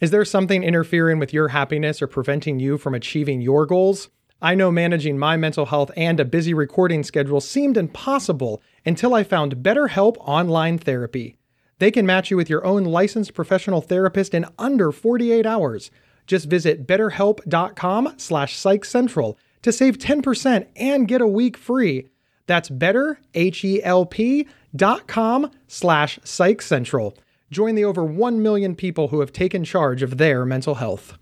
Is 0.00 0.10
there 0.10 0.24
something 0.24 0.62
interfering 0.62 1.18
with 1.18 1.32
your 1.32 1.48
happiness 1.48 2.00
or 2.00 2.06
preventing 2.06 2.58
you 2.58 2.78
from 2.78 2.94
achieving 2.94 3.40
your 3.40 3.66
goals? 3.66 4.08
I 4.42 4.54
know 4.54 4.70
managing 4.70 5.18
my 5.18 5.36
mental 5.36 5.66
health 5.66 5.90
and 5.96 6.18
a 6.18 6.24
busy 6.24 6.54
recording 6.54 7.02
schedule 7.02 7.42
seemed 7.42 7.76
impossible 7.76 8.62
until 8.86 9.14
I 9.14 9.24
found 9.24 9.56
BetterHelp 9.56 10.16
Online 10.20 10.78
Therapy. 10.78 11.36
They 11.80 11.90
can 11.90 12.06
match 12.06 12.30
you 12.30 12.36
with 12.36 12.48
your 12.48 12.64
own 12.64 12.84
licensed 12.84 13.34
professional 13.34 13.80
therapist 13.80 14.32
in 14.34 14.46
under 14.58 14.92
48 14.92 15.46
hours. 15.46 15.90
Just 16.26 16.46
visit 16.46 16.86
betterhelp.com 16.86 18.14
slash 18.18 18.56
psychcentral 18.56 19.36
to 19.62 19.72
save 19.72 19.98
10% 19.98 20.66
and 20.76 21.08
get 21.08 21.22
a 21.22 21.26
week 21.26 21.56
free. 21.56 22.06
That's 22.46 22.68
betterhelp.com 22.68 25.50
slash 25.66 26.18
psychcentral. 26.20 27.16
Join 27.50 27.74
the 27.74 27.84
over 27.84 28.04
1 28.04 28.42
million 28.42 28.76
people 28.76 29.08
who 29.08 29.18
have 29.20 29.32
taken 29.32 29.64
charge 29.64 30.02
of 30.02 30.18
their 30.18 30.44
mental 30.44 30.74
health. 30.76 31.16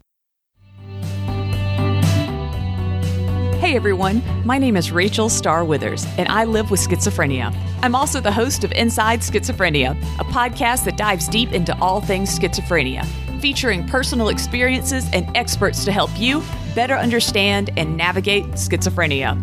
Hey 3.61 3.77
everyone, 3.77 4.23
my 4.45 4.59
name 4.59 4.77
is 4.77 4.91
Rachel 4.91 5.29
Star 5.29 5.65
Withers, 5.65 6.05
and 6.17 6.29
I 6.29 6.45
live 6.45 6.71
with 6.71 6.81
schizophrenia. 6.81 7.55
I'm 7.81 7.95
also 7.95 8.21
the 8.21 8.33
host 8.33 8.65
of 8.65 8.73
Inside 8.73 9.21
Schizophrenia, 9.21 9.91
a 10.19 10.25
podcast 10.25 10.85
that 10.85 10.97
dives 10.97 11.29
deep 11.29 11.53
into 11.53 11.79
all 11.81 12.01
things 12.01 12.37
schizophrenia, 12.37 13.07
featuring 13.41 13.87
personal 13.87 14.29
experiences 14.29 15.09
and 15.13 15.29
experts 15.37 15.85
to 15.85 15.93
help 15.93 16.11
you 16.19 16.43
better 16.75 16.95
understand 16.95 17.71
and 17.77 17.97
navigate 17.97 18.45
schizophrenia. 18.53 19.37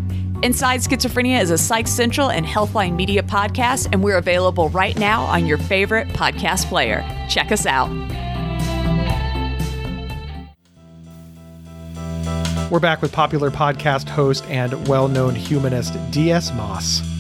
Inside 0.44 0.82
Schizophrenia 0.82 1.42
is 1.42 1.50
a 1.50 1.58
Psych 1.58 1.88
Central 1.88 2.30
and 2.30 2.46
Healthline 2.46 2.96
Media 2.96 3.24
podcast, 3.24 3.88
and 3.94 4.04
we're 4.04 4.18
available 4.18 4.68
right 4.70 4.98
now 5.00 5.24
on 5.24 5.46
your 5.46 5.58
favorite 5.58 6.10
podcast 6.10 6.68
player. 6.68 7.06
Check 7.30 7.54
us 7.54 7.66
out. 7.66 7.90
We're 12.70 12.82
back 12.82 13.02
with 13.02 13.14
popular 13.14 13.50
podcast 13.50 14.10
host 14.10 14.44
and 14.50 14.88
well 14.90 15.08
known 15.08 15.36
humanist 15.36 15.94
D.S. 16.12 16.54
Moss. 16.54 17.15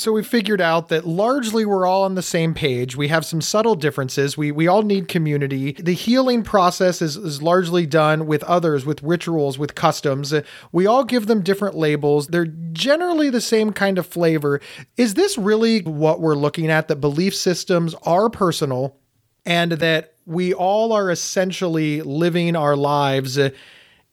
So 0.00 0.12
we 0.12 0.22
figured 0.22 0.62
out 0.62 0.88
that 0.88 1.06
largely 1.06 1.66
we're 1.66 1.86
all 1.86 2.04
on 2.04 2.14
the 2.14 2.22
same 2.22 2.54
page. 2.54 2.96
We 2.96 3.08
have 3.08 3.26
some 3.26 3.42
subtle 3.42 3.74
differences. 3.74 4.34
We 4.34 4.50
we 4.50 4.66
all 4.66 4.82
need 4.82 5.08
community. 5.08 5.72
The 5.72 5.92
healing 5.92 6.42
process 6.42 7.02
is, 7.02 7.16
is 7.18 7.42
largely 7.42 7.84
done 7.84 8.26
with 8.26 8.42
others, 8.44 8.86
with 8.86 9.02
rituals, 9.02 9.58
with 9.58 9.74
customs. 9.74 10.32
Uh, 10.32 10.42
we 10.72 10.86
all 10.86 11.04
give 11.04 11.26
them 11.26 11.42
different 11.42 11.76
labels. 11.76 12.28
They're 12.28 12.46
generally 12.72 13.28
the 13.28 13.42
same 13.42 13.74
kind 13.74 13.98
of 13.98 14.06
flavor. 14.06 14.60
Is 14.96 15.14
this 15.14 15.36
really 15.36 15.82
what 15.82 16.20
we're 16.20 16.34
looking 16.34 16.70
at? 16.70 16.88
That 16.88 16.96
belief 16.96 17.34
systems 17.34 17.94
are 18.04 18.30
personal 18.30 18.96
and 19.44 19.72
that 19.72 20.14
we 20.24 20.54
all 20.54 20.92
are 20.94 21.10
essentially 21.10 22.00
living 22.00 22.56
our 22.56 22.76
lives 22.76 23.36
uh, 23.36 23.50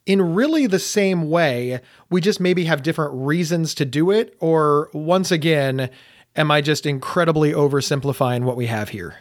in 0.07 0.33
really 0.33 0.65
the 0.67 0.79
same 0.79 1.29
way. 1.29 1.81
We 2.09 2.21
just 2.21 2.39
maybe 2.39 2.63
have 2.65 2.81
different 2.81 3.13
reasons 3.13 3.75
to 3.75 3.85
do 3.85 4.09
it. 4.09 4.35
Or 4.39 4.89
once 4.93 5.31
again, 5.31 5.89
am 6.35 6.49
I 6.49 6.61
just 6.61 6.85
incredibly 6.85 7.51
oversimplifying 7.51 8.43
what 8.43 8.55
we 8.55 8.67
have 8.67 8.89
here? 8.89 9.17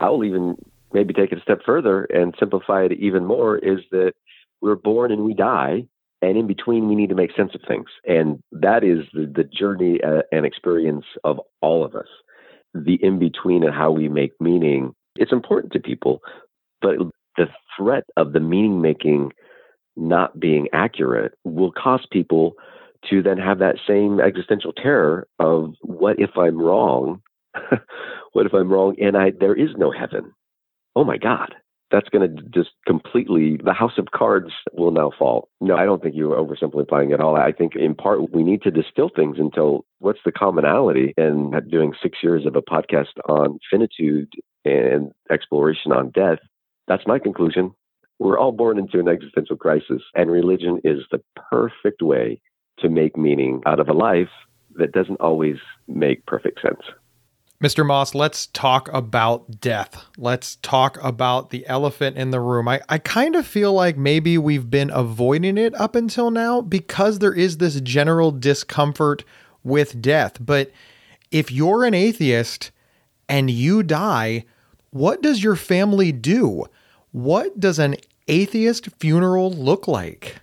I'll 0.00 0.24
even 0.24 0.56
maybe 0.92 1.12
take 1.12 1.32
it 1.32 1.38
a 1.38 1.42
step 1.42 1.60
further 1.66 2.04
and 2.04 2.34
simplify 2.38 2.84
it 2.84 2.92
even 2.92 3.26
more 3.26 3.58
is 3.58 3.80
that 3.90 4.12
we're 4.60 4.76
born 4.76 5.10
and 5.10 5.24
we 5.24 5.34
die. 5.34 5.86
And 6.22 6.38
in 6.38 6.46
between, 6.46 6.88
we 6.88 6.94
need 6.94 7.10
to 7.10 7.14
make 7.14 7.36
sense 7.36 7.54
of 7.54 7.60
things. 7.66 7.88
And 8.06 8.40
that 8.52 8.84
is 8.84 9.04
the, 9.12 9.26
the 9.26 9.44
journey 9.44 10.00
uh, 10.02 10.22
and 10.32 10.46
experience 10.46 11.04
of 11.24 11.40
all 11.60 11.84
of 11.84 11.94
us. 11.94 12.06
The 12.72 12.94
in 13.02 13.18
between 13.18 13.64
and 13.64 13.74
how 13.74 13.90
we 13.90 14.08
make 14.08 14.32
meaning, 14.40 14.94
it's 15.16 15.32
important 15.32 15.72
to 15.74 15.80
people. 15.80 16.20
But 16.80 16.96
the 17.36 17.46
threat 17.76 18.04
of 18.16 18.32
the 18.32 18.40
meaning 18.40 18.80
making 18.80 19.32
not 19.96 20.38
being 20.38 20.68
accurate 20.72 21.34
will 21.44 21.72
cause 21.72 22.06
people 22.10 22.54
to 23.10 23.22
then 23.22 23.38
have 23.38 23.58
that 23.58 23.76
same 23.86 24.20
existential 24.20 24.72
terror 24.72 25.26
of 25.38 25.74
what 25.82 26.18
if 26.18 26.30
I'm 26.36 26.58
wrong? 26.58 27.22
what 28.32 28.46
if 28.46 28.54
I'm 28.54 28.72
wrong 28.72 28.96
and 29.00 29.16
I 29.16 29.32
there 29.38 29.54
is 29.54 29.70
no 29.76 29.90
heaven? 29.90 30.32
Oh 30.96 31.04
my 31.04 31.18
God. 31.18 31.54
That's 31.90 32.08
going 32.08 32.36
to 32.36 32.42
just 32.44 32.70
completely, 32.86 33.60
the 33.62 33.74
house 33.74 33.98
of 33.98 34.06
cards 34.12 34.50
will 34.72 34.90
now 34.90 35.12
fall. 35.16 35.48
No, 35.60 35.76
I 35.76 35.84
don't 35.84 36.02
think 36.02 36.16
you're 36.16 36.36
oversimplifying 36.36 37.12
it 37.12 37.20
all. 37.20 37.36
I 37.36 37.52
think 37.52 37.76
in 37.76 37.94
part 37.94 38.32
we 38.32 38.42
need 38.42 38.62
to 38.62 38.70
distill 38.70 39.10
things 39.14 39.36
until 39.38 39.84
what's 39.98 40.18
the 40.24 40.32
commonality 40.32 41.14
and 41.16 41.54
doing 41.70 41.92
six 42.02 42.18
years 42.22 42.46
of 42.46 42.56
a 42.56 42.62
podcast 42.62 43.12
on 43.28 43.58
finitude 43.70 44.32
and 44.64 45.12
exploration 45.30 45.92
on 45.92 46.10
death. 46.10 46.38
That's 46.88 47.06
my 47.06 47.18
conclusion. 47.18 47.74
We're 48.18 48.38
all 48.38 48.52
born 48.52 48.78
into 48.78 49.00
an 49.00 49.08
existential 49.08 49.56
crisis, 49.56 50.02
and 50.14 50.30
religion 50.30 50.80
is 50.84 51.00
the 51.10 51.20
perfect 51.50 52.02
way 52.02 52.40
to 52.78 52.88
make 52.88 53.16
meaning 53.16 53.62
out 53.66 53.80
of 53.80 53.88
a 53.88 53.92
life 53.92 54.28
that 54.76 54.92
doesn't 54.92 55.20
always 55.20 55.56
make 55.88 56.24
perfect 56.26 56.60
sense. 56.62 56.80
Mr. 57.62 57.86
Moss, 57.86 58.14
let's 58.14 58.48
talk 58.48 58.92
about 58.92 59.60
death. 59.60 60.04
Let's 60.18 60.56
talk 60.56 61.02
about 61.02 61.50
the 61.50 61.66
elephant 61.66 62.18
in 62.18 62.30
the 62.30 62.40
room. 62.40 62.68
I, 62.68 62.82
I 62.88 62.98
kind 62.98 63.36
of 63.36 63.46
feel 63.46 63.72
like 63.72 63.96
maybe 63.96 64.36
we've 64.36 64.68
been 64.68 64.90
avoiding 64.90 65.56
it 65.56 65.74
up 65.76 65.94
until 65.94 66.30
now 66.30 66.60
because 66.60 67.20
there 67.20 67.32
is 67.32 67.58
this 67.58 67.80
general 67.80 68.32
discomfort 68.32 69.24
with 69.62 70.02
death. 70.02 70.36
But 70.40 70.72
if 71.30 71.50
you're 71.50 71.84
an 71.84 71.94
atheist 71.94 72.70
and 73.28 73.48
you 73.48 73.82
die, 73.82 74.44
what 74.90 75.22
does 75.22 75.42
your 75.42 75.56
family 75.56 76.12
do? 76.12 76.66
What 77.14 77.60
does 77.60 77.78
an 77.78 77.94
atheist 78.26 78.88
funeral 78.98 79.52
look 79.52 79.86
like? 79.86 80.40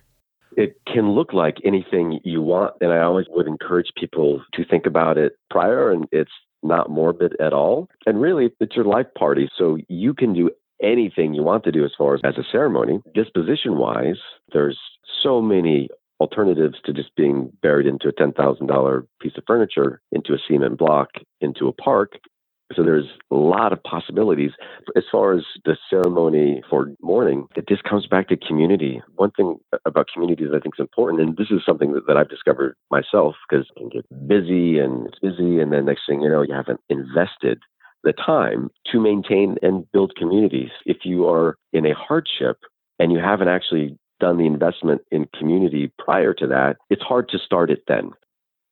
It 0.56 0.80
can 0.90 1.10
look 1.10 1.34
like 1.34 1.58
anything 1.66 2.18
you 2.24 2.40
want. 2.40 2.76
And 2.80 2.90
I 2.90 3.02
always 3.02 3.26
would 3.28 3.46
encourage 3.46 3.88
people 3.94 4.42
to 4.54 4.64
think 4.64 4.86
about 4.86 5.18
it 5.18 5.36
prior. 5.50 5.92
And 5.92 6.06
it's 6.12 6.30
not 6.62 6.88
morbid 6.88 7.36
at 7.38 7.52
all. 7.52 7.90
And 8.06 8.22
really, 8.22 8.52
it's 8.58 8.74
your 8.74 8.86
life 8.86 9.08
party. 9.18 9.50
So 9.54 9.76
you 9.88 10.14
can 10.14 10.32
do 10.32 10.50
anything 10.82 11.34
you 11.34 11.42
want 11.42 11.64
to 11.64 11.72
do 11.72 11.84
as 11.84 11.90
far 11.98 12.14
as, 12.14 12.22
as 12.24 12.38
a 12.38 12.50
ceremony. 12.50 13.02
Disposition 13.14 13.76
wise, 13.76 14.16
there's 14.54 14.78
so 15.22 15.42
many 15.42 15.90
alternatives 16.20 16.76
to 16.86 16.94
just 16.94 17.14
being 17.16 17.52
buried 17.60 17.86
into 17.86 18.08
a 18.08 18.12
$10,000 18.14 19.06
piece 19.20 19.32
of 19.36 19.44
furniture, 19.46 20.00
into 20.10 20.32
a 20.32 20.38
cement 20.48 20.78
block, 20.78 21.08
into 21.42 21.68
a 21.68 21.72
park. 21.74 22.12
So 22.76 22.82
there's 22.82 23.08
a 23.30 23.36
lot 23.36 23.72
of 23.72 23.82
possibilities. 23.82 24.52
As 24.96 25.04
far 25.10 25.34
as 25.34 25.44
the 25.64 25.76
ceremony 25.90 26.62
for 26.68 26.92
mourning, 27.00 27.46
it 27.56 27.68
just 27.68 27.84
comes 27.84 28.06
back 28.06 28.28
to 28.28 28.36
community. 28.36 29.02
One 29.16 29.30
thing 29.32 29.58
about 29.84 30.08
community 30.12 30.44
that 30.44 30.56
I 30.56 30.60
think 30.60 30.74
is 30.76 30.82
important, 30.82 31.20
and 31.22 31.36
this 31.36 31.50
is 31.50 31.60
something 31.66 31.92
that, 31.92 32.06
that 32.06 32.16
I've 32.16 32.28
discovered 32.28 32.76
myself 32.90 33.34
because 33.48 33.66
you 33.76 33.82
can 33.82 33.88
get 33.88 34.28
busy 34.28 34.78
and 34.78 35.06
it's 35.06 35.18
busy, 35.18 35.60
and 35.60 35.72
then 35.72 35.86
next 35.86 36.02
thing 36.08 36.22
you 36.22 36.28
know, 36.28 36.42
you 36.42 36.54
haven't 36.54 36.80
invested 36.88 37.60
the 38.04 38.12
time 38.12 38.70
to 38.90 39.00
maintain 39.00 39.56
and 39.62 39.90
build 39.92 40.12
communities. 40.16 40.70
If 40.86 40.98
you 41.04 41.28
are 41.28 41.56
in 41.72 41.86
a 41.86 41.94
hardship 41.94 42.58
and 42.98 43.12
you 43.12 43.18
haven't 43.18 43.48
actually 43.48 43.96
done 44.18 44.38
the 44.38 44.46
investment 44.46 45.02
in 45.10 45.28
community 45.38 45.92
prior 45.98 46.34
to 46.34 46.46
that, 46.48 46.76
it's 46.90 47.02
hard 47.02 47.28
to 47.28 47.38
start 47.38 47.70
it 47.70 47.82
then 47.88 48.12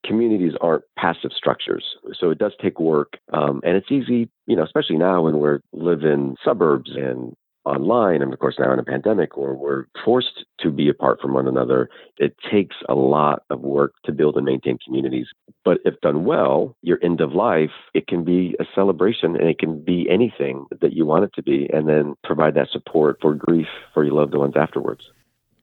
communities 0.05 0.53
aren't 0.61 0.85
passive 0.99 1.31
structures. 1.37 1.85
So 2.19 2.31
it 2.31 2.39
does 2.39 2.53
take 2.61 2.81
work. 2.81 3.19
Um, 3.33 3.61
and 3.65 3.77
it's 3.77 3.91
easy, 3.91 4.31
you 4.47 4.57
know, 4.57 4.65
especially 4.65 4.97
now 4.97 5.23
when 5.23 5.39
we're 5.39 5.61
live 5.73 6.03
in 6.03 6.37
suburbs 6.45 6.91
and 6.95 7.35
online, 7.67 8.23
and 8.23 8.33
of 8.33 8.39
course 8.39 8.57
now 8.59 8.73
in 8.73 8.79
a 8.79 8.85
pandemic 8.85 9.37
where 9.37 9.53
we're 9.53 9.85
forced 10.05 10.45
to 10.61 10.71
be 10.71 10.89
apart 10.89 11.21
from 11.21 11.35
one 11.35 11.47
another, 11.47 11.89
it 12.17 12.35
takes 12.51 12.77
a 12.89 12.95
lot 12.95 13.43
of 13.51 13.61
work 13.61 13.93
to 14.05 14.13
build 14.13 14.37
and 14.37 14.47
maintain 14.47 14.79
communities. 14.85 15.27
But 15.65 15.79
if 15.85 16.01
done 16.01 16.25
well, 16.25 16.75
your 16.83 16.99
end 17.03 17.21
of 17.21 17.33
life, 17.33 17.71
it 17.95 18.07
can 18.07 18.25
be 18.25 18.57
a 18.59 18.65
celebration 18.75 19.37
and 19.37 19.49
it 19.49 19.59
can 19.59 19.85
be 19.85 20.09
anything 20.11 20.67
that 20.81 20.95
you 20.95 21.05
want 21.05 21.25
it 21.25 21.33
to 21.35 21.43
be, 21.43 21.69
and 21.73 21.89
then 21.89 22.15
provide 22.25 22.55
that 22.55 22.71
support 22.73 23.19
for 23.21 23.35
grief 23.35 23.69
for 23.93 24.05
your 24.05 24.15
loved 24.15 24.35
ones 24.35 24.55
afterwards. 24.57 25.03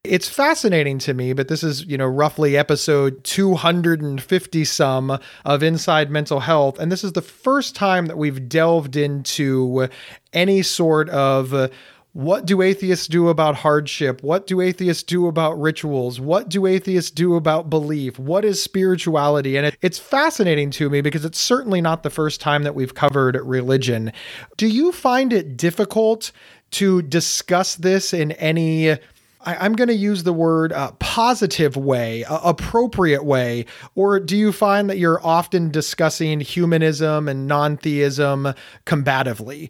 It's 0.08 0.30
fascinating 0.30 1.00
to 1.00 1.14
me, 1.14 1.34
but 1.34 1.50
this 1.50 1.64
is, 1.64 1.86
you 1.86 1.98
know, 1.98 2.06
roughly 2.08 2.56
episode 2.56 3.24
250 3.24 4.66
some 4.66 5.20
of 5.44 5.64
Inside 5.64 6.10
Mental 6.10 6.40
Health. 6.40 6.80
And 6.80 6.92
this 6.92 7.04
is 7.04 7.14
the 7.14 7.22
first 7.22 7.76
time 7.76 8.06
that 8.06 8.18
we've 8.18 8.48
delved 8.48 8.96
into 8.96 9.90
any 10.34 10.62
sort 10.62 11.10
of. 11.10 11.72
what 12.14 12.46
do 12.48 12.64
atheists 12.64 13.06
do 13.06 13.28
about 13.28 13.58
hardship? 13.58 14.24
What 14.24 14.48
do 14.48 14.60
atheists 14.60 15.04
do 15.04 15.28
about 15.28 15.60
rituals? 15.60 16.20
What 16.20 16.50
do 16.50 16.66
atheists 16.66 17.12
do 17.12 17.36
about 17.36 17.70
belief? 17.70 18.18
What 18.18 18.44
is 18.44 18.64
spirituality? 18.64 19.56
And 19.56 19.68
it, 19.68 19.78
it's 19.84 20.00
fascinating 20.00 20.72
to 20.72 20.90
me 20.90 21.02
because 21.02 21.26
it's 21.26 21.40
certainly 21.40 21.80
not 21.80 22.02
the 22.02 22.10
first 22.10 22.42
time 22.42 22.64
that 22.64 22.74
we've 22.74 22.96
covered 22.96 23.36
religion. 23.36 24.12
Do 24.56 24.68
you 24.68 24.92
find 24.92 25.32
it 25.32 25.58
difficult 25.58 26.32
to 26.72 27.04
discuss 27.04 27.76
this 27.76 28.14
in 28.14 28.32
any 28.34 28.98
I, 29.48 29.66
am 29.66 29.74
going 29.74 29.88
to 29.88 29.96
use 29.96 30.24
the 30.24 30.34
word 30.34 30.74
uh, 30.74 30.92
positive 31.00 31.78
way, 31.78 32.26
uh, 32.26 32.40
appropriate 32.44 33.24
way, 33.24 33.66
or 33.96 34.20
do 34.20 34.36
you 34.36 34.52
find 34.52 34.90
that 34.90 34.98
you're 34.98 35.26
often 35.26 35.72
discussing 35.72 36.42
humanism 36.42 37.30
and 37.30 37.48
non 37.48 37.78
theism 37.78 38.54
combatively? 38.86 39.70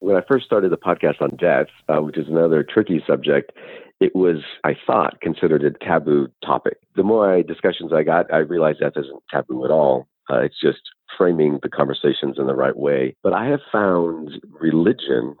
When 0.00 0.14
I 0.14 0.20
first 0.28 0.44
started 0.44 0.72
the 0.72 0.76
podcast 0.76 1.22
on 1.22 1.30
death, 1.36 1.68
uh, 1.88 2.02
which 2.02 2.18
is 2.18 2.28
another 2.28 2.62
tricky 2.62 3.02
subject, 3.06 3.52
it 3.98 4.14
was, 4.14 4.42
I 4.62 4.76
thought, 4.86 5.22
considered 5.22 5.64
a 5.64 5.70
taboo 5.70 6.28
topic. 6.44 6.76
The 6.94 7.02
more 7.02 7.32
I, 7.32 7.40
discussions 7.40 7.92
I 7.94 8.02
got, 8.02 8.30
I 8.30 8.38
realized 8.38 8.80
that 8.80 8.92
isn't 8.94 9.22
taboo 9.30 9.64
at 9.64 9.70
all. 9.70 10.06
Uh, 10.30 10.40
it's 10.40 10.60
just 10.62 10.80
framing 11.16 11.60
the 11.62 11.70
conversations 11.70 12.36
in 12.36 12.46
the 12.46 12.54
right 12.54 12.76
way. 12.76 13.16
But 13.22 13.32
I 13.32 13.46
have 13.46 13.60
found 13.72 14.32
religion 14.60 15.36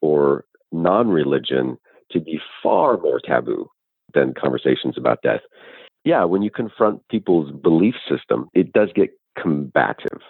or 0.00 0.44
non 0.70 1.08
religion 1.08 1.78
to 2.12 2.20
be 2.20 2.40
far 2.62 2.98
more 2.98 3.20
taboo 3.24 3.68
than 4.14 4.34
conversations 4.34 4.96
about 4.96 5.22
death. 5.22 5.40
Yeah, 6.04 6.24
when 6.24 6.42
you 6.42 6.50
confront 6.50 7.06
people's 7.08 7.52
belief 7.52 7.94
system, 8.08 8.48
it 8.54 8.72
does 8.72 8.90
get 8.94 9.10
combative. 9.40 10.20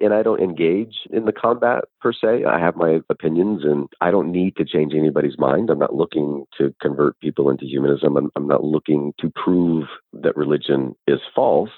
And 0.00 0.12
I 0.12 0.22
don't 0.22 0.42
engage 0.42 0.96
in 1.12 1.24
the 1.24 1.32
combat 1.32 1.84
per 2.00 2.12
se. 2.12 2.44
I 2.44 2.58
have 2.58 2.74
my 2.74 2.98
opinions 3.08 3.62
and 3.62 3.86
I 4.00 4.10
don't 4.10 4.32
need 4.32 4.56
to 4.56 4.64
change 4.64 4.92
anybody's 4.92 5.38
mind. 5.38 5.70
I'm 5.70 5.78
not 5.78 5.94
looking 5.94 6.46
to 6.58 6.74
convert 6.82 7.18
people 7.20 7.48
into 7.48 7.64
humanism. 7.64 8.16
I'm, 8.16 8.30
I'm 8.34 8.48
not 8.48 8.64
looking 8.64 9.12
to 9.20 9.30
prove 9.30 9.84
that 10.12 10.36
religion 10.36 10.96
is 11.06 11.20
false 11.34 11.70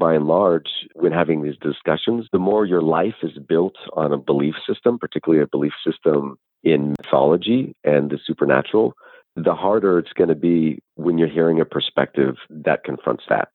by 0.00 0.14
and 0.14 0.26
large, 0.26 0.68
when 0.94 1.12
having 1.12 1.42
these 1.42 1.58
discussions, 1.60 2.26
the 2.32 2.38
more 2.38 2.64
your 2.64 2.82
life 2.82 3.14
is 3.22 3.38
built 3.48 3.76
on 3.92 4.12
a 4.12 4.18
belief 4.18 4.54
system, 4.66 4.98
particularly 4.98 5.44
a 5.44 5.46
belief 5.46 5.74
system 5.86 6.38
in 6.62 6.94
mythology 7.02 7.74
and 7.84 8.10
the 8.10 8.18
supernatural, 8.24 8.94
the 9.36 9.54
harder 9.54 9.98
it's 9.98 10.12
going 10.12 10.28
to 10.28 10.34
be 10.34 10.82
when 10.96 11.18
you're 11.18 11.28
hearing 11.28 11.60
a 11.60 11.64
perspective 11.64 12.36
that 12.50 12.84
confronts 12.84 13.24
that. 13.28 13.48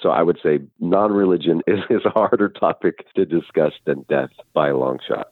So 0.00 0.10
I 0.10 0.22
would 0.22 0.38
say 0.42 0.60
non 0.80 1.12
religion 1.12 1.62
is, 1.66 1.80
is 1.90 2.02
a 2.04 2.10
harder 2.10 2.48
topic 2.48 3.06
to 3.14 3.24
discuss 3.24 3.72
than 3.86 4.04
death 4.08 4.30
by 4.54 4.68
a 4.68 4.76
long 4.76 4.98
shot. 5.06 5.28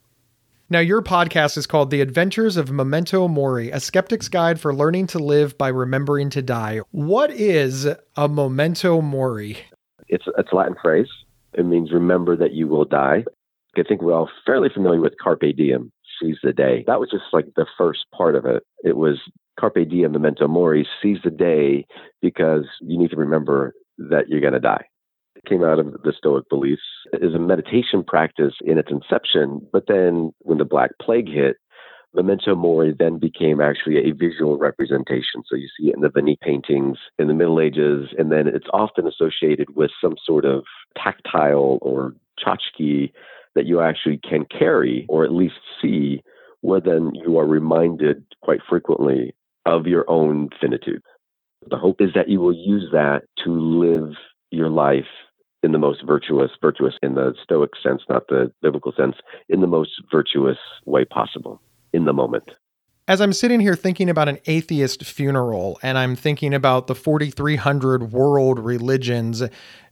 Now, 0.68 0.80
your 0.80 1.00
podcast 1.00 1.56
is 1.56 1.64
called 1.64 1.90
The 1.90 2.00
Adventures 2.00 2.56
of 2.56 2.72
Memento 2.72 3.28
Mori, 3.28 3.70
a 3.70 3.78
skeptic's 3.78 4.28
guide 4.28 4.58
for 4.58 4.74
learning 4.74 5.06
to 5.08 5.20
live 5.20 5.56
by 5.56 5.68
remembering 5.68 6.28
to 6.30 6.42
die. 6.42 6.80
What 6.90 7.30
is 7.30 7.86
a 8.16 8.28
memento 8.28 9.00
mori? 9.00 9.58
It's, 10.08 10.24
it's 10.36 10.50
a 10.50 10.56
Latin 10.56 10.74
phrase. 10.82 11.06
It 11.52 11.66
means 11.66 11.92
remember 11.92 12.36
that 12.36 12.52
you 12.52 12.66
will 12.66 12.84
die. 12.84 13.24
I 13.76 13.82
think 13.84 14.02
we're 14.02 14.14
all 14.14 14.28
fairly 14.44 14.68
familiar 14.74 15.00
with 15.00 15.12
carpe 15.22 15.54
diem, 15.56 15.92
seize 16.20 16.38
the 16.42 16.52
day. 16.52 16.84
That 16.86 17.00
was 17.00 17.10
just 17.10 17.24
like 17.32 17.46
the 17.56 17.66
first 17.78 18.06
part 18.16 18.34
of 18.34 18.44
it. 18.44 18.62
It 18.84 18.96
was 18.96 19.18
carpe 19.58 19.88
diem, 19.88 20.12
memento 20.12 20.46
mori, 20.46 20.86
seize 21.02 21.18
the 21.24 21.30
day 21.30 21.86
because 22.20 22.64
you 22.80 22.98
need 22.98 23.10
to 23.10 23.16
remember 23.16 23.74
that 23.98 24.28
you're 24.28 24.40
going 24.40 24.52
to 24.52 24.60
die. 24.60 24.84
It 25.36 25.44
came 25.44 25.64
out 25.64 25.78
of 25.78 25.92
the 26.02 26.12
Stoic 26.16 26.48
beliefs 26.48 26.82
as 27.14 27.34
a 27.34 27.38
meditation 27.38 28.04
practice 28.04 28.54
in 28.64 28.78
its 28.78 28.90
inception, 28.90 29.66
but 29.72 29.84
then 29.86 30.32
when 30.40 30.58
the 30.58 30.64
Black 30.64 30.90
Plague 31.00 31.28
hit, 31.28 31.56
memento 32.14 32.54
mori 32.54 32.94
then 32.98 33.18
became 33.18 33.60
actually 33.60 33.98
a 33.98 34.12
visual 34.12 34.56
representation. 34.56 35.42
So 35.46 35.56
you 35.56 35.68
see 35.78 35.88
it 35.88 35.96
in 35.96 36.00
the 36.00 36.08
vanitas 36.08 36.40
paintings 36.40 36.98
in 37.18 37.28
the 37.28 37.34
Middle 37.34 37.60
Ages, 37.60 38.08
and 38.18 38.32
then 38.32 38.48
it's 38.48 38.66
often 38.72 39.06
associated 39.06 39.76
with 39.76 39.90
some 40.00 40.16
sort 40.24 40.44
of 40.44 40.64
tactile 40.96 41.78
or 41.82 42.14
tchotchke 42.38 43.12
that 43.56 43.66
you 43.66 43.80
actually 43.80 44.18
can 44.18 44.44
carry 44.44 45.04
or 45.08 45.24
at 45.24 45.32
least 45.32 45.56
see, 45.82 46.22
where 46.60 46.80
then 46.80 47.10
you 47.14 47.38
are 47.38 47.46
reminded 47.46 48.24
quite 48.42 48.60
frequently 48.68 49.34
of 49.64 49.86
your 49.86 50.08
own 50.08 50.48
finitude. 50.60 51.02
The 51.68 51.76
hope 51.76 52.00
is 52.00 52.10
that 52.14 52.28
you 52.28 52.38
will 52.38 52.54
use 52.54 52.88
that 52.92 53.22
to 53.44 53.50
live 53.50 54.12
your 54.50 54.70
life 54.70 55.04
in 55.64 55.72
the 55.72 55.78
most 55.78 56.04
virtuous, 56.06 56.52
virtuous 56.60 56.94
in 57.02 57.14
the 57.14 57.34
Stoic 57.42 57.70
sense, 57.82 58.02
not 58.08 58.28
the 58.28 58.52
biblical 58.62 58.92
sense, 58.96 59.16
in 59.48 59.60
the 59.60 59.66
most 59.66 59.90
virtuous 60.12 60.58
way 60.84 61.04
possible 61.04 61.60
in 61.92 62.04
the 62.04 62.12
moment. 62.12 62.44
As 63.08 63.20
I'm 63.20 63.32
sitting 63.32 63.60
here 63.60 63.76
thinking 63.76 64.10
about 64.10 64.28
an 64.28 64.38
atheist 64.46 65.04
funeral 65.04 65.78
and 65.80 65.96
I'm 65.96 66.16
thinking 66.16 66.52
about 66.52 66.88
the 66.88 66.94
4,300 66.94 68.12
world 68.12 68.58
religions 68.58 69.44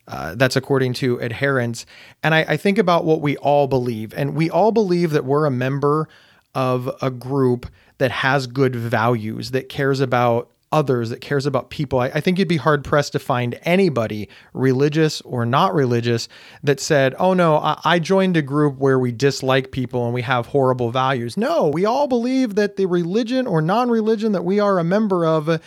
uh, 0.07 0.35
that's 0.35 0.57
according 0.57 0.93
to 0.95 1.21
adherents. 1.23 1.87
And 2.23 2.35
I, 2.35 2.41
I, 2.41 2.57
think 2.57 2.77
about 2.77 3.05
what 3.05 3.23
we 3.23 3.37
all 3.39 3.67
believe. 3.67 4.13
And 4.15 4.35
we 4.35 4.51
all 4.51 4.71
believe 4.71 5.13
that 5.13 5.25
we're 5.25 5.47
a 5.47 5.51
member 5.51 6.09
of 6.55 6.95
a 7.01 7.11
group 7.11 7.67
that 7.99 8.11
has 8.11 8.47
good 8.47 8.77
values, 8.77 9.53
that 9.53 9.69
cares 9.69 10.01
about 10.01 10.51
others, 10.75 11.11
that 11.11 11.21
cares 11.21 11.47
about 11.47 11.71
people. 11.71 12.01
I, 12.01 12.07
I 12.07 12.21
think 12.21 12.39
you'd 12.39 12.49
be 12.49 12.57
hard 12.57 12.85
pressed 12.85 13.13
to 13.13 13.19
find 13.19 13.59
anybody, 13.63 14.29
religious 14.53 15.21
or 15.23 15.47
not 15.47 15.73
religious, 15.73 16.29
that 16.65 16.81
said, 16.81 17.15
oh 17.19 17.33
no, 17.33 17.57
I, 17.57 17.81
I 17.85 17.99
joined 18.01 18.37
a 18.37 18.43
group 18.43 18.79
where 18.79 18.99
we 18.99 19.13
dislike 19.13 19.71
people 19.71 20.05
and 20.05 20.13
we 20.13 20.23
have 20.23 20.47
horrible 20.47 20.91
values. 20.91 21.37
No, 21.37 21.69
we 21.69 21.85
all 21.85 22.09
believe 22.09 22.57
that 22.57 22.77
the 22.77 22.87
religion 22.87 23.47
or 23.47 23.63
non 23.63 23.89
religion 23.89 24.33
that 24.33 24.45
we 24.45 24.59
are 24.59 24.79
a 24.79 24.85
member 24.85 25.25
of 25.25 25.63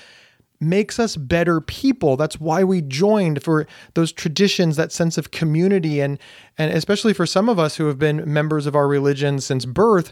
makes 0.59 0.99
us 0.99 1.15
better 1.15 1.61
people. 1.61 2.17
That's 2.17 2.39
why 2.39 2.63
we 2.63 2.81
joined 2.81 3.43
for 3.43 3.67
those 3.93 4.11
traditions, 4.11 4.75
that 4.75 4.91
sense 4.91 5.17
of 5.17 5.31
community 5.31 5.99
and 5.99 6.19
and 6.57 6.73
especially 6.73 7.13
for 7.13 7.25
some 7.25 7.49
of 7.49 7.59
us 7.59 7.77
who 7.77 7.85
have 7.87 7.99
been 7.99 8.31
members 8.31 8.65
of 8.65 8.75
our 8.75 8.87
religion 8.87 9.39
since 9.39 9.65
birth, 9.65 10.11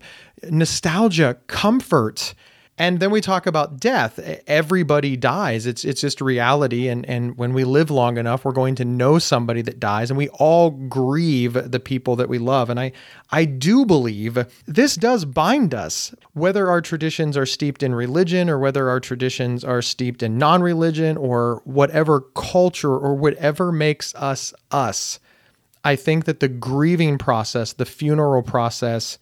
nostalgia, 0.49 1.37
comfort, 1.47 2.35
and 2.77 2.99
then 2.99 3.09
we 3.09 3.21
talk 3.21 3.47
about 3.47 3.79
death. 3.79 4.19
Everybody 4.47 5.15
dies. 5.15 5.65
It's 5.65 5.85
it's 5.85 6.01
just 6.01 6.19
reality. 6.19 6.89
And 6.89 7.05
and 7.05 7.37
when 7.37 7.53
we 7.53 7.63
live 7.63 7.89
long 7.89 8.17
enough, 8.17 8.43
we're 8.43 8.51
going 8.51 8.75
to 8.75 8.85
know 8.85 9.17
somebody 9.17 9.61
that 9.61 9.79
dies, 9.79 10.11
and 10.11 10.17
we 10.17 10.27
all 10.29 10.71
grieve 10.71 11.53
the 11.53 11.79
people 11.79 12.17
that 12.17 12.27
we 12.27 12.37
love. 12.37 12.69
And 12.69 12.77
I 12.77 12.91
I 13.31 13.45
do 13.45 13.85
believe 13.85 14.45
this 14.65 14.95
does 14.95 15.23
bind 15.23 15.73
us, 15.73 16.13
whether 16.33 16.69
our 16.69 16.81
traditions 16.81 17.37
are 17.37 17.45
steeped 17.45 17.81
in 17.81 17.95
religion 17.95 18.49
or 18.49 18.59
whether 18.59 18.89
our 18.89 18.99
traditions 18.99 19.63
are 19.63 19.81
steeped 19.81 20.21
in 20.21 20.37
non-religion 20.37 21.15
or 21.15 21.61
whatever 21.63 22.21
culture 22.35 22.97
or 22.97 23.15
whatever 23.15 23.71
makes 23.71 24.13
us 24.15 24.53
us. 24.71 25.19
I 25.85 25.95
think 25.95 26.25
that 26.25 26.41
the 26.41 26.49
grieving 26.49 27.17
process, 27.19 27.71
the 27.71 27.85
funeral 27.85 28.41
process, 28.41 29.17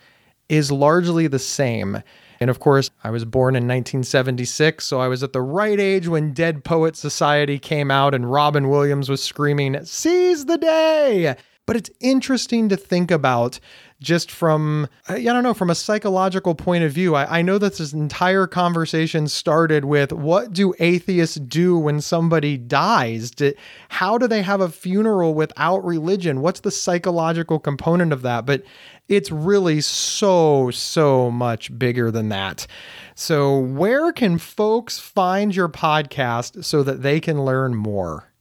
is 0.50 0.72
largely 0.72 1.28
the 1.28 1.38
same. 1.40 2.02
And 2.44 2.50
of 2.50 2.60
course, 2.60 2.90
I 3.06 3.10
was 3.10 3.24
born 3.24 3.56
in 3.56 3.64
1976, 3.64 4.86
so 4.86 5.00
I 5.00 5.08
was 5.08 5.24
at 5.24 5.32
the 5.32 5.42
right 5.42 5.80
age 5.80 6.10
when 6.10 6.34
Dead 6.34 6.66
Poet 6.66 6.98
Society 6.98 7.58
came 7.58 7.90
out 7.90 8.14
and 8.14 8.30
Robin 8.30 8.68
Williams 8.68 9.08
was 9.08 9.24
screaming, 9.24 9.86
Seize 9.86 10.44
the 10.44 10.58
day! 10.58 11.38
But 11.66 11.78
it's 11.78 11.90
interesting 12.02 12.68
to 12.70 12.78
think 12.78 13.10
about 13.10 13.60
just 14.02 14.30
from, 14.30 14.88
I 15.08 15.24
don't 15.24 15.44
know, 15.44 15.54
from 15.54 15.70
a 15.70 15.76
psychological 15.76 16.56
point 16.56 16.84
of 16.84 16.92
view. 16.92 17.16
I, 17.16 17.40
I 17.40 17.42
know 17.42 17.58
that 17.58 17.78
this 17.78 17.94
entire 17.94 18.48
conversation 18.48 19.30
started 19.30 19.86
with 19.86 20.12
what 20.12 20.52
do 20.52 20.74
atheists 20.80 21.38
do 21.38 21.78
when 21.78 22.02
somebody 22.02 22.58
dies? 22.58 23.32
Do, 23.32 23.54
how 23.88 24.18
do 24.18 24.28
they 24.28 24.42
have 24.42 24.60
a 24.60 24.68
funeral 24.68 25.34
without 25.34 25.86
religion? 25.86 26.42
What's 26.42 26.60
the 26.60 26.72
psychological 26.72 27.60
component 27.60 28.12
of 28.12 28.24
that? 28.24 28.46
But 28.46 28.64
it's 29.08 29.32
really 29.32 29.80
so, 29.80 30.70
so 30.72 31.32
much 31.32 31.78
bigger 31.80 32.12
than 32.12 32.28
that. 32.30 32.68
So, 33.16 33.58
where 33.58 34.12
can 34.12 34.38
folks 34.38 35.00
find 35.00 35.56
your 35.56 35.70
podcast 35.70 36.66
so 36.66 36.84
that 36.84 37.04
they 37.04 37.20
can 37.20 37.46
learn 37.46 37.76
more? 37.76 38.33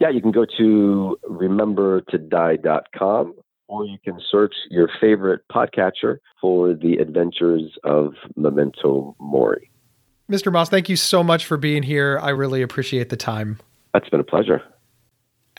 Yeah, 0.00 0.08
you 0.08 0.20
can 0.20 0.32
go 0.32 0.46
to 0.58 1.18
remembertodie.com 1.28 3.34
or 3.68 3.84
you 3.84 3.98
can 4.02 4.18
search 4.30 4.54
your 4.70 4.88
favorite 5.00 5.42
podcatcher 5.52 6.18
for 6.40 6.74
the 6.74 6.96
adventures 6.96 7.78
of 7.84 8.14
Memento 8.34 9.14
Mori. 9.20 9.70
Mr. 10.30 10.50
Moss, 10.50 10.68
thank 10.68 10.88
you 10.88 10.96
so 10.96 11.22
much 11.22 11.44
for 11.44 11.56
being 11.56 11.82
here. 11.82 12.18
I 12.22 12.30
really 12.30 12.62
appreciate 12.62 13.10
the 13.10 13.16
time. 13.16 13.58
That's 13.92 14.08
been 14.08 14.20
a 14.20 14.24
pleasure. 14.24 14.62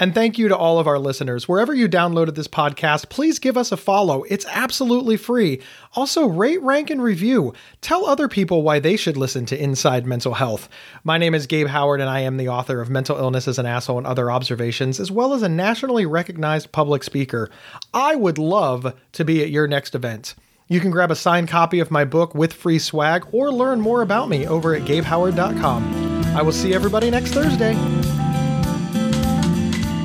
And 0.01 0.15
thank 0.15 0.39
you 0.39 0.47
to 0.47 0.57
all 0.57 0.79
of 0.79 0.87
our 0.87 0.97
listeners. 0.97 1.47
Wherever 1.47 1.75
you 1.75 1.87
downloaded 1.87 2.33
this 2.33 2.47
podcast, 2.47 3.09
please 3.09 3.37
give 3.37 3.55
us 3.55 3.71
a 3.71 3.77
follow. 3.77 4.23
It's 4.23 4.47
absolutely 4.47 5.15
free. 5.15 5.61
Also, 5.93 6.25
rate, 6.25 6.59
rank, 6.63 6.89
and 6.89 7.03
review. 7.03 7.53
Tell 7.81 8.07
other 8.07 8.27
people 8.27 8.63
why 8.63 8.79
they 8.79 8.97
should 8.97 9.15
listen 9.15 9.45
to 9.45 9.63
Inside 9.63 10.07
Mental 10.07 10.33
Health. 10.33 10.69
My 11.03 11.19
name 11.19 11.35
is 11.35 11.45
Gabe 11.45 11.67
Howard, 11.67 12.01
and 12.01 12.09
I 12.09 12.21
am 12.21 12.37
the 12.37 12.49
author 12.49 12.81
of 12.81 12.89
Mental 12.89 13.15
Illness 13.15 13.47
is 13.47 13.59
an 13.59 13.67
Asshole 13.67 13.99
and 13.99 14.07
Other 14.07 14.31
Observations, 14.31 14.99
as 14.99 15.11
well 15.11 15.35
as 15.35 15.43
a 15.43 15.49
nationally 15.49 16.07
recognized 16.07 16.71
public 16.71 17.03
speaker. 17.03 17.51
I 17.93 18.15
would 18.15 18.39
love 18.39 18.95
to 19.11 19.23
be 19.23 19.43
at 19.43 19.51
your 19.51 19.67
next 19.67 19.93
event. 19.93 20.33
You 20.67 20.79
can 20.79 20.89
grab 20.89 21.11
a 21.11 21.15
signed 21.15 21.47
copy 21.47 21.79
of 21.79 21.91
my 21.91 22.05
book 22.05 22.33
with 22.33 22.53
free 22.53 22.79
swag 22.79 23.27
or 23.31 23.51
learn 23.51 23.79
more 23.79 24.01
about 24.01 24.29
me 24.29 24.47
over 24.47 24.73
at 24.73 24.81
gabehoward.com. 24.81 26.25
I 26.35 26.41
will 26.41 26.53
see 26.53 26.73
everybody 26.73 27.11
next 27.11 27.35
Thursday. 27.35 27.75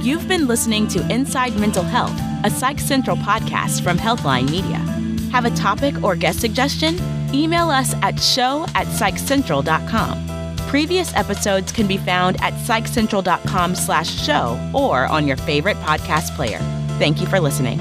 You've 0.07 0.29
been 0.29 0.47
listening 0.47 0.87
to 0.89 1.13
Inside 1.13 1.57
Mental 1.57 1.83
Health, 1.83 2.17
a 2.45 2.49
Psych 2.49 2.79
Central 2.79 3.17
podcast 3.17 3.83
from 3.83 3.99
Healthline 3.99 4.49
Media. 4.49 4.77
Have 5.33 5.47
a 5.47 5.51
topic 5.57 6.01
or 6.05 6.15
guest 6.15 6.41
suggestion? 6.41 6.97
Email 7.35 7.71
us 7.71 7.93
at 8.03 8.21
show 8.21 8.67
at 8.77 8.87
psychcentral.com. 8.87 10.57
Previous 10.69 11.13
episodes 11.17 11.73
can 11.73 11.89
be 11.89 11.97
found 11.97 12.41
at 12.41 12.53
psychcentral.com 12.53 13.75
slash 13.75 14.09
show 14.25 14.57
or 14.73 15.07
on 15.07 15.27
your 15.27 15.39
favorite 15.39 15.77
podcast 15.79 16.37
player. 16.37 16.61
Thank 17.01 17.21
you 17.21 17.27
for 17.27 17.41
listening. 17.41 17.81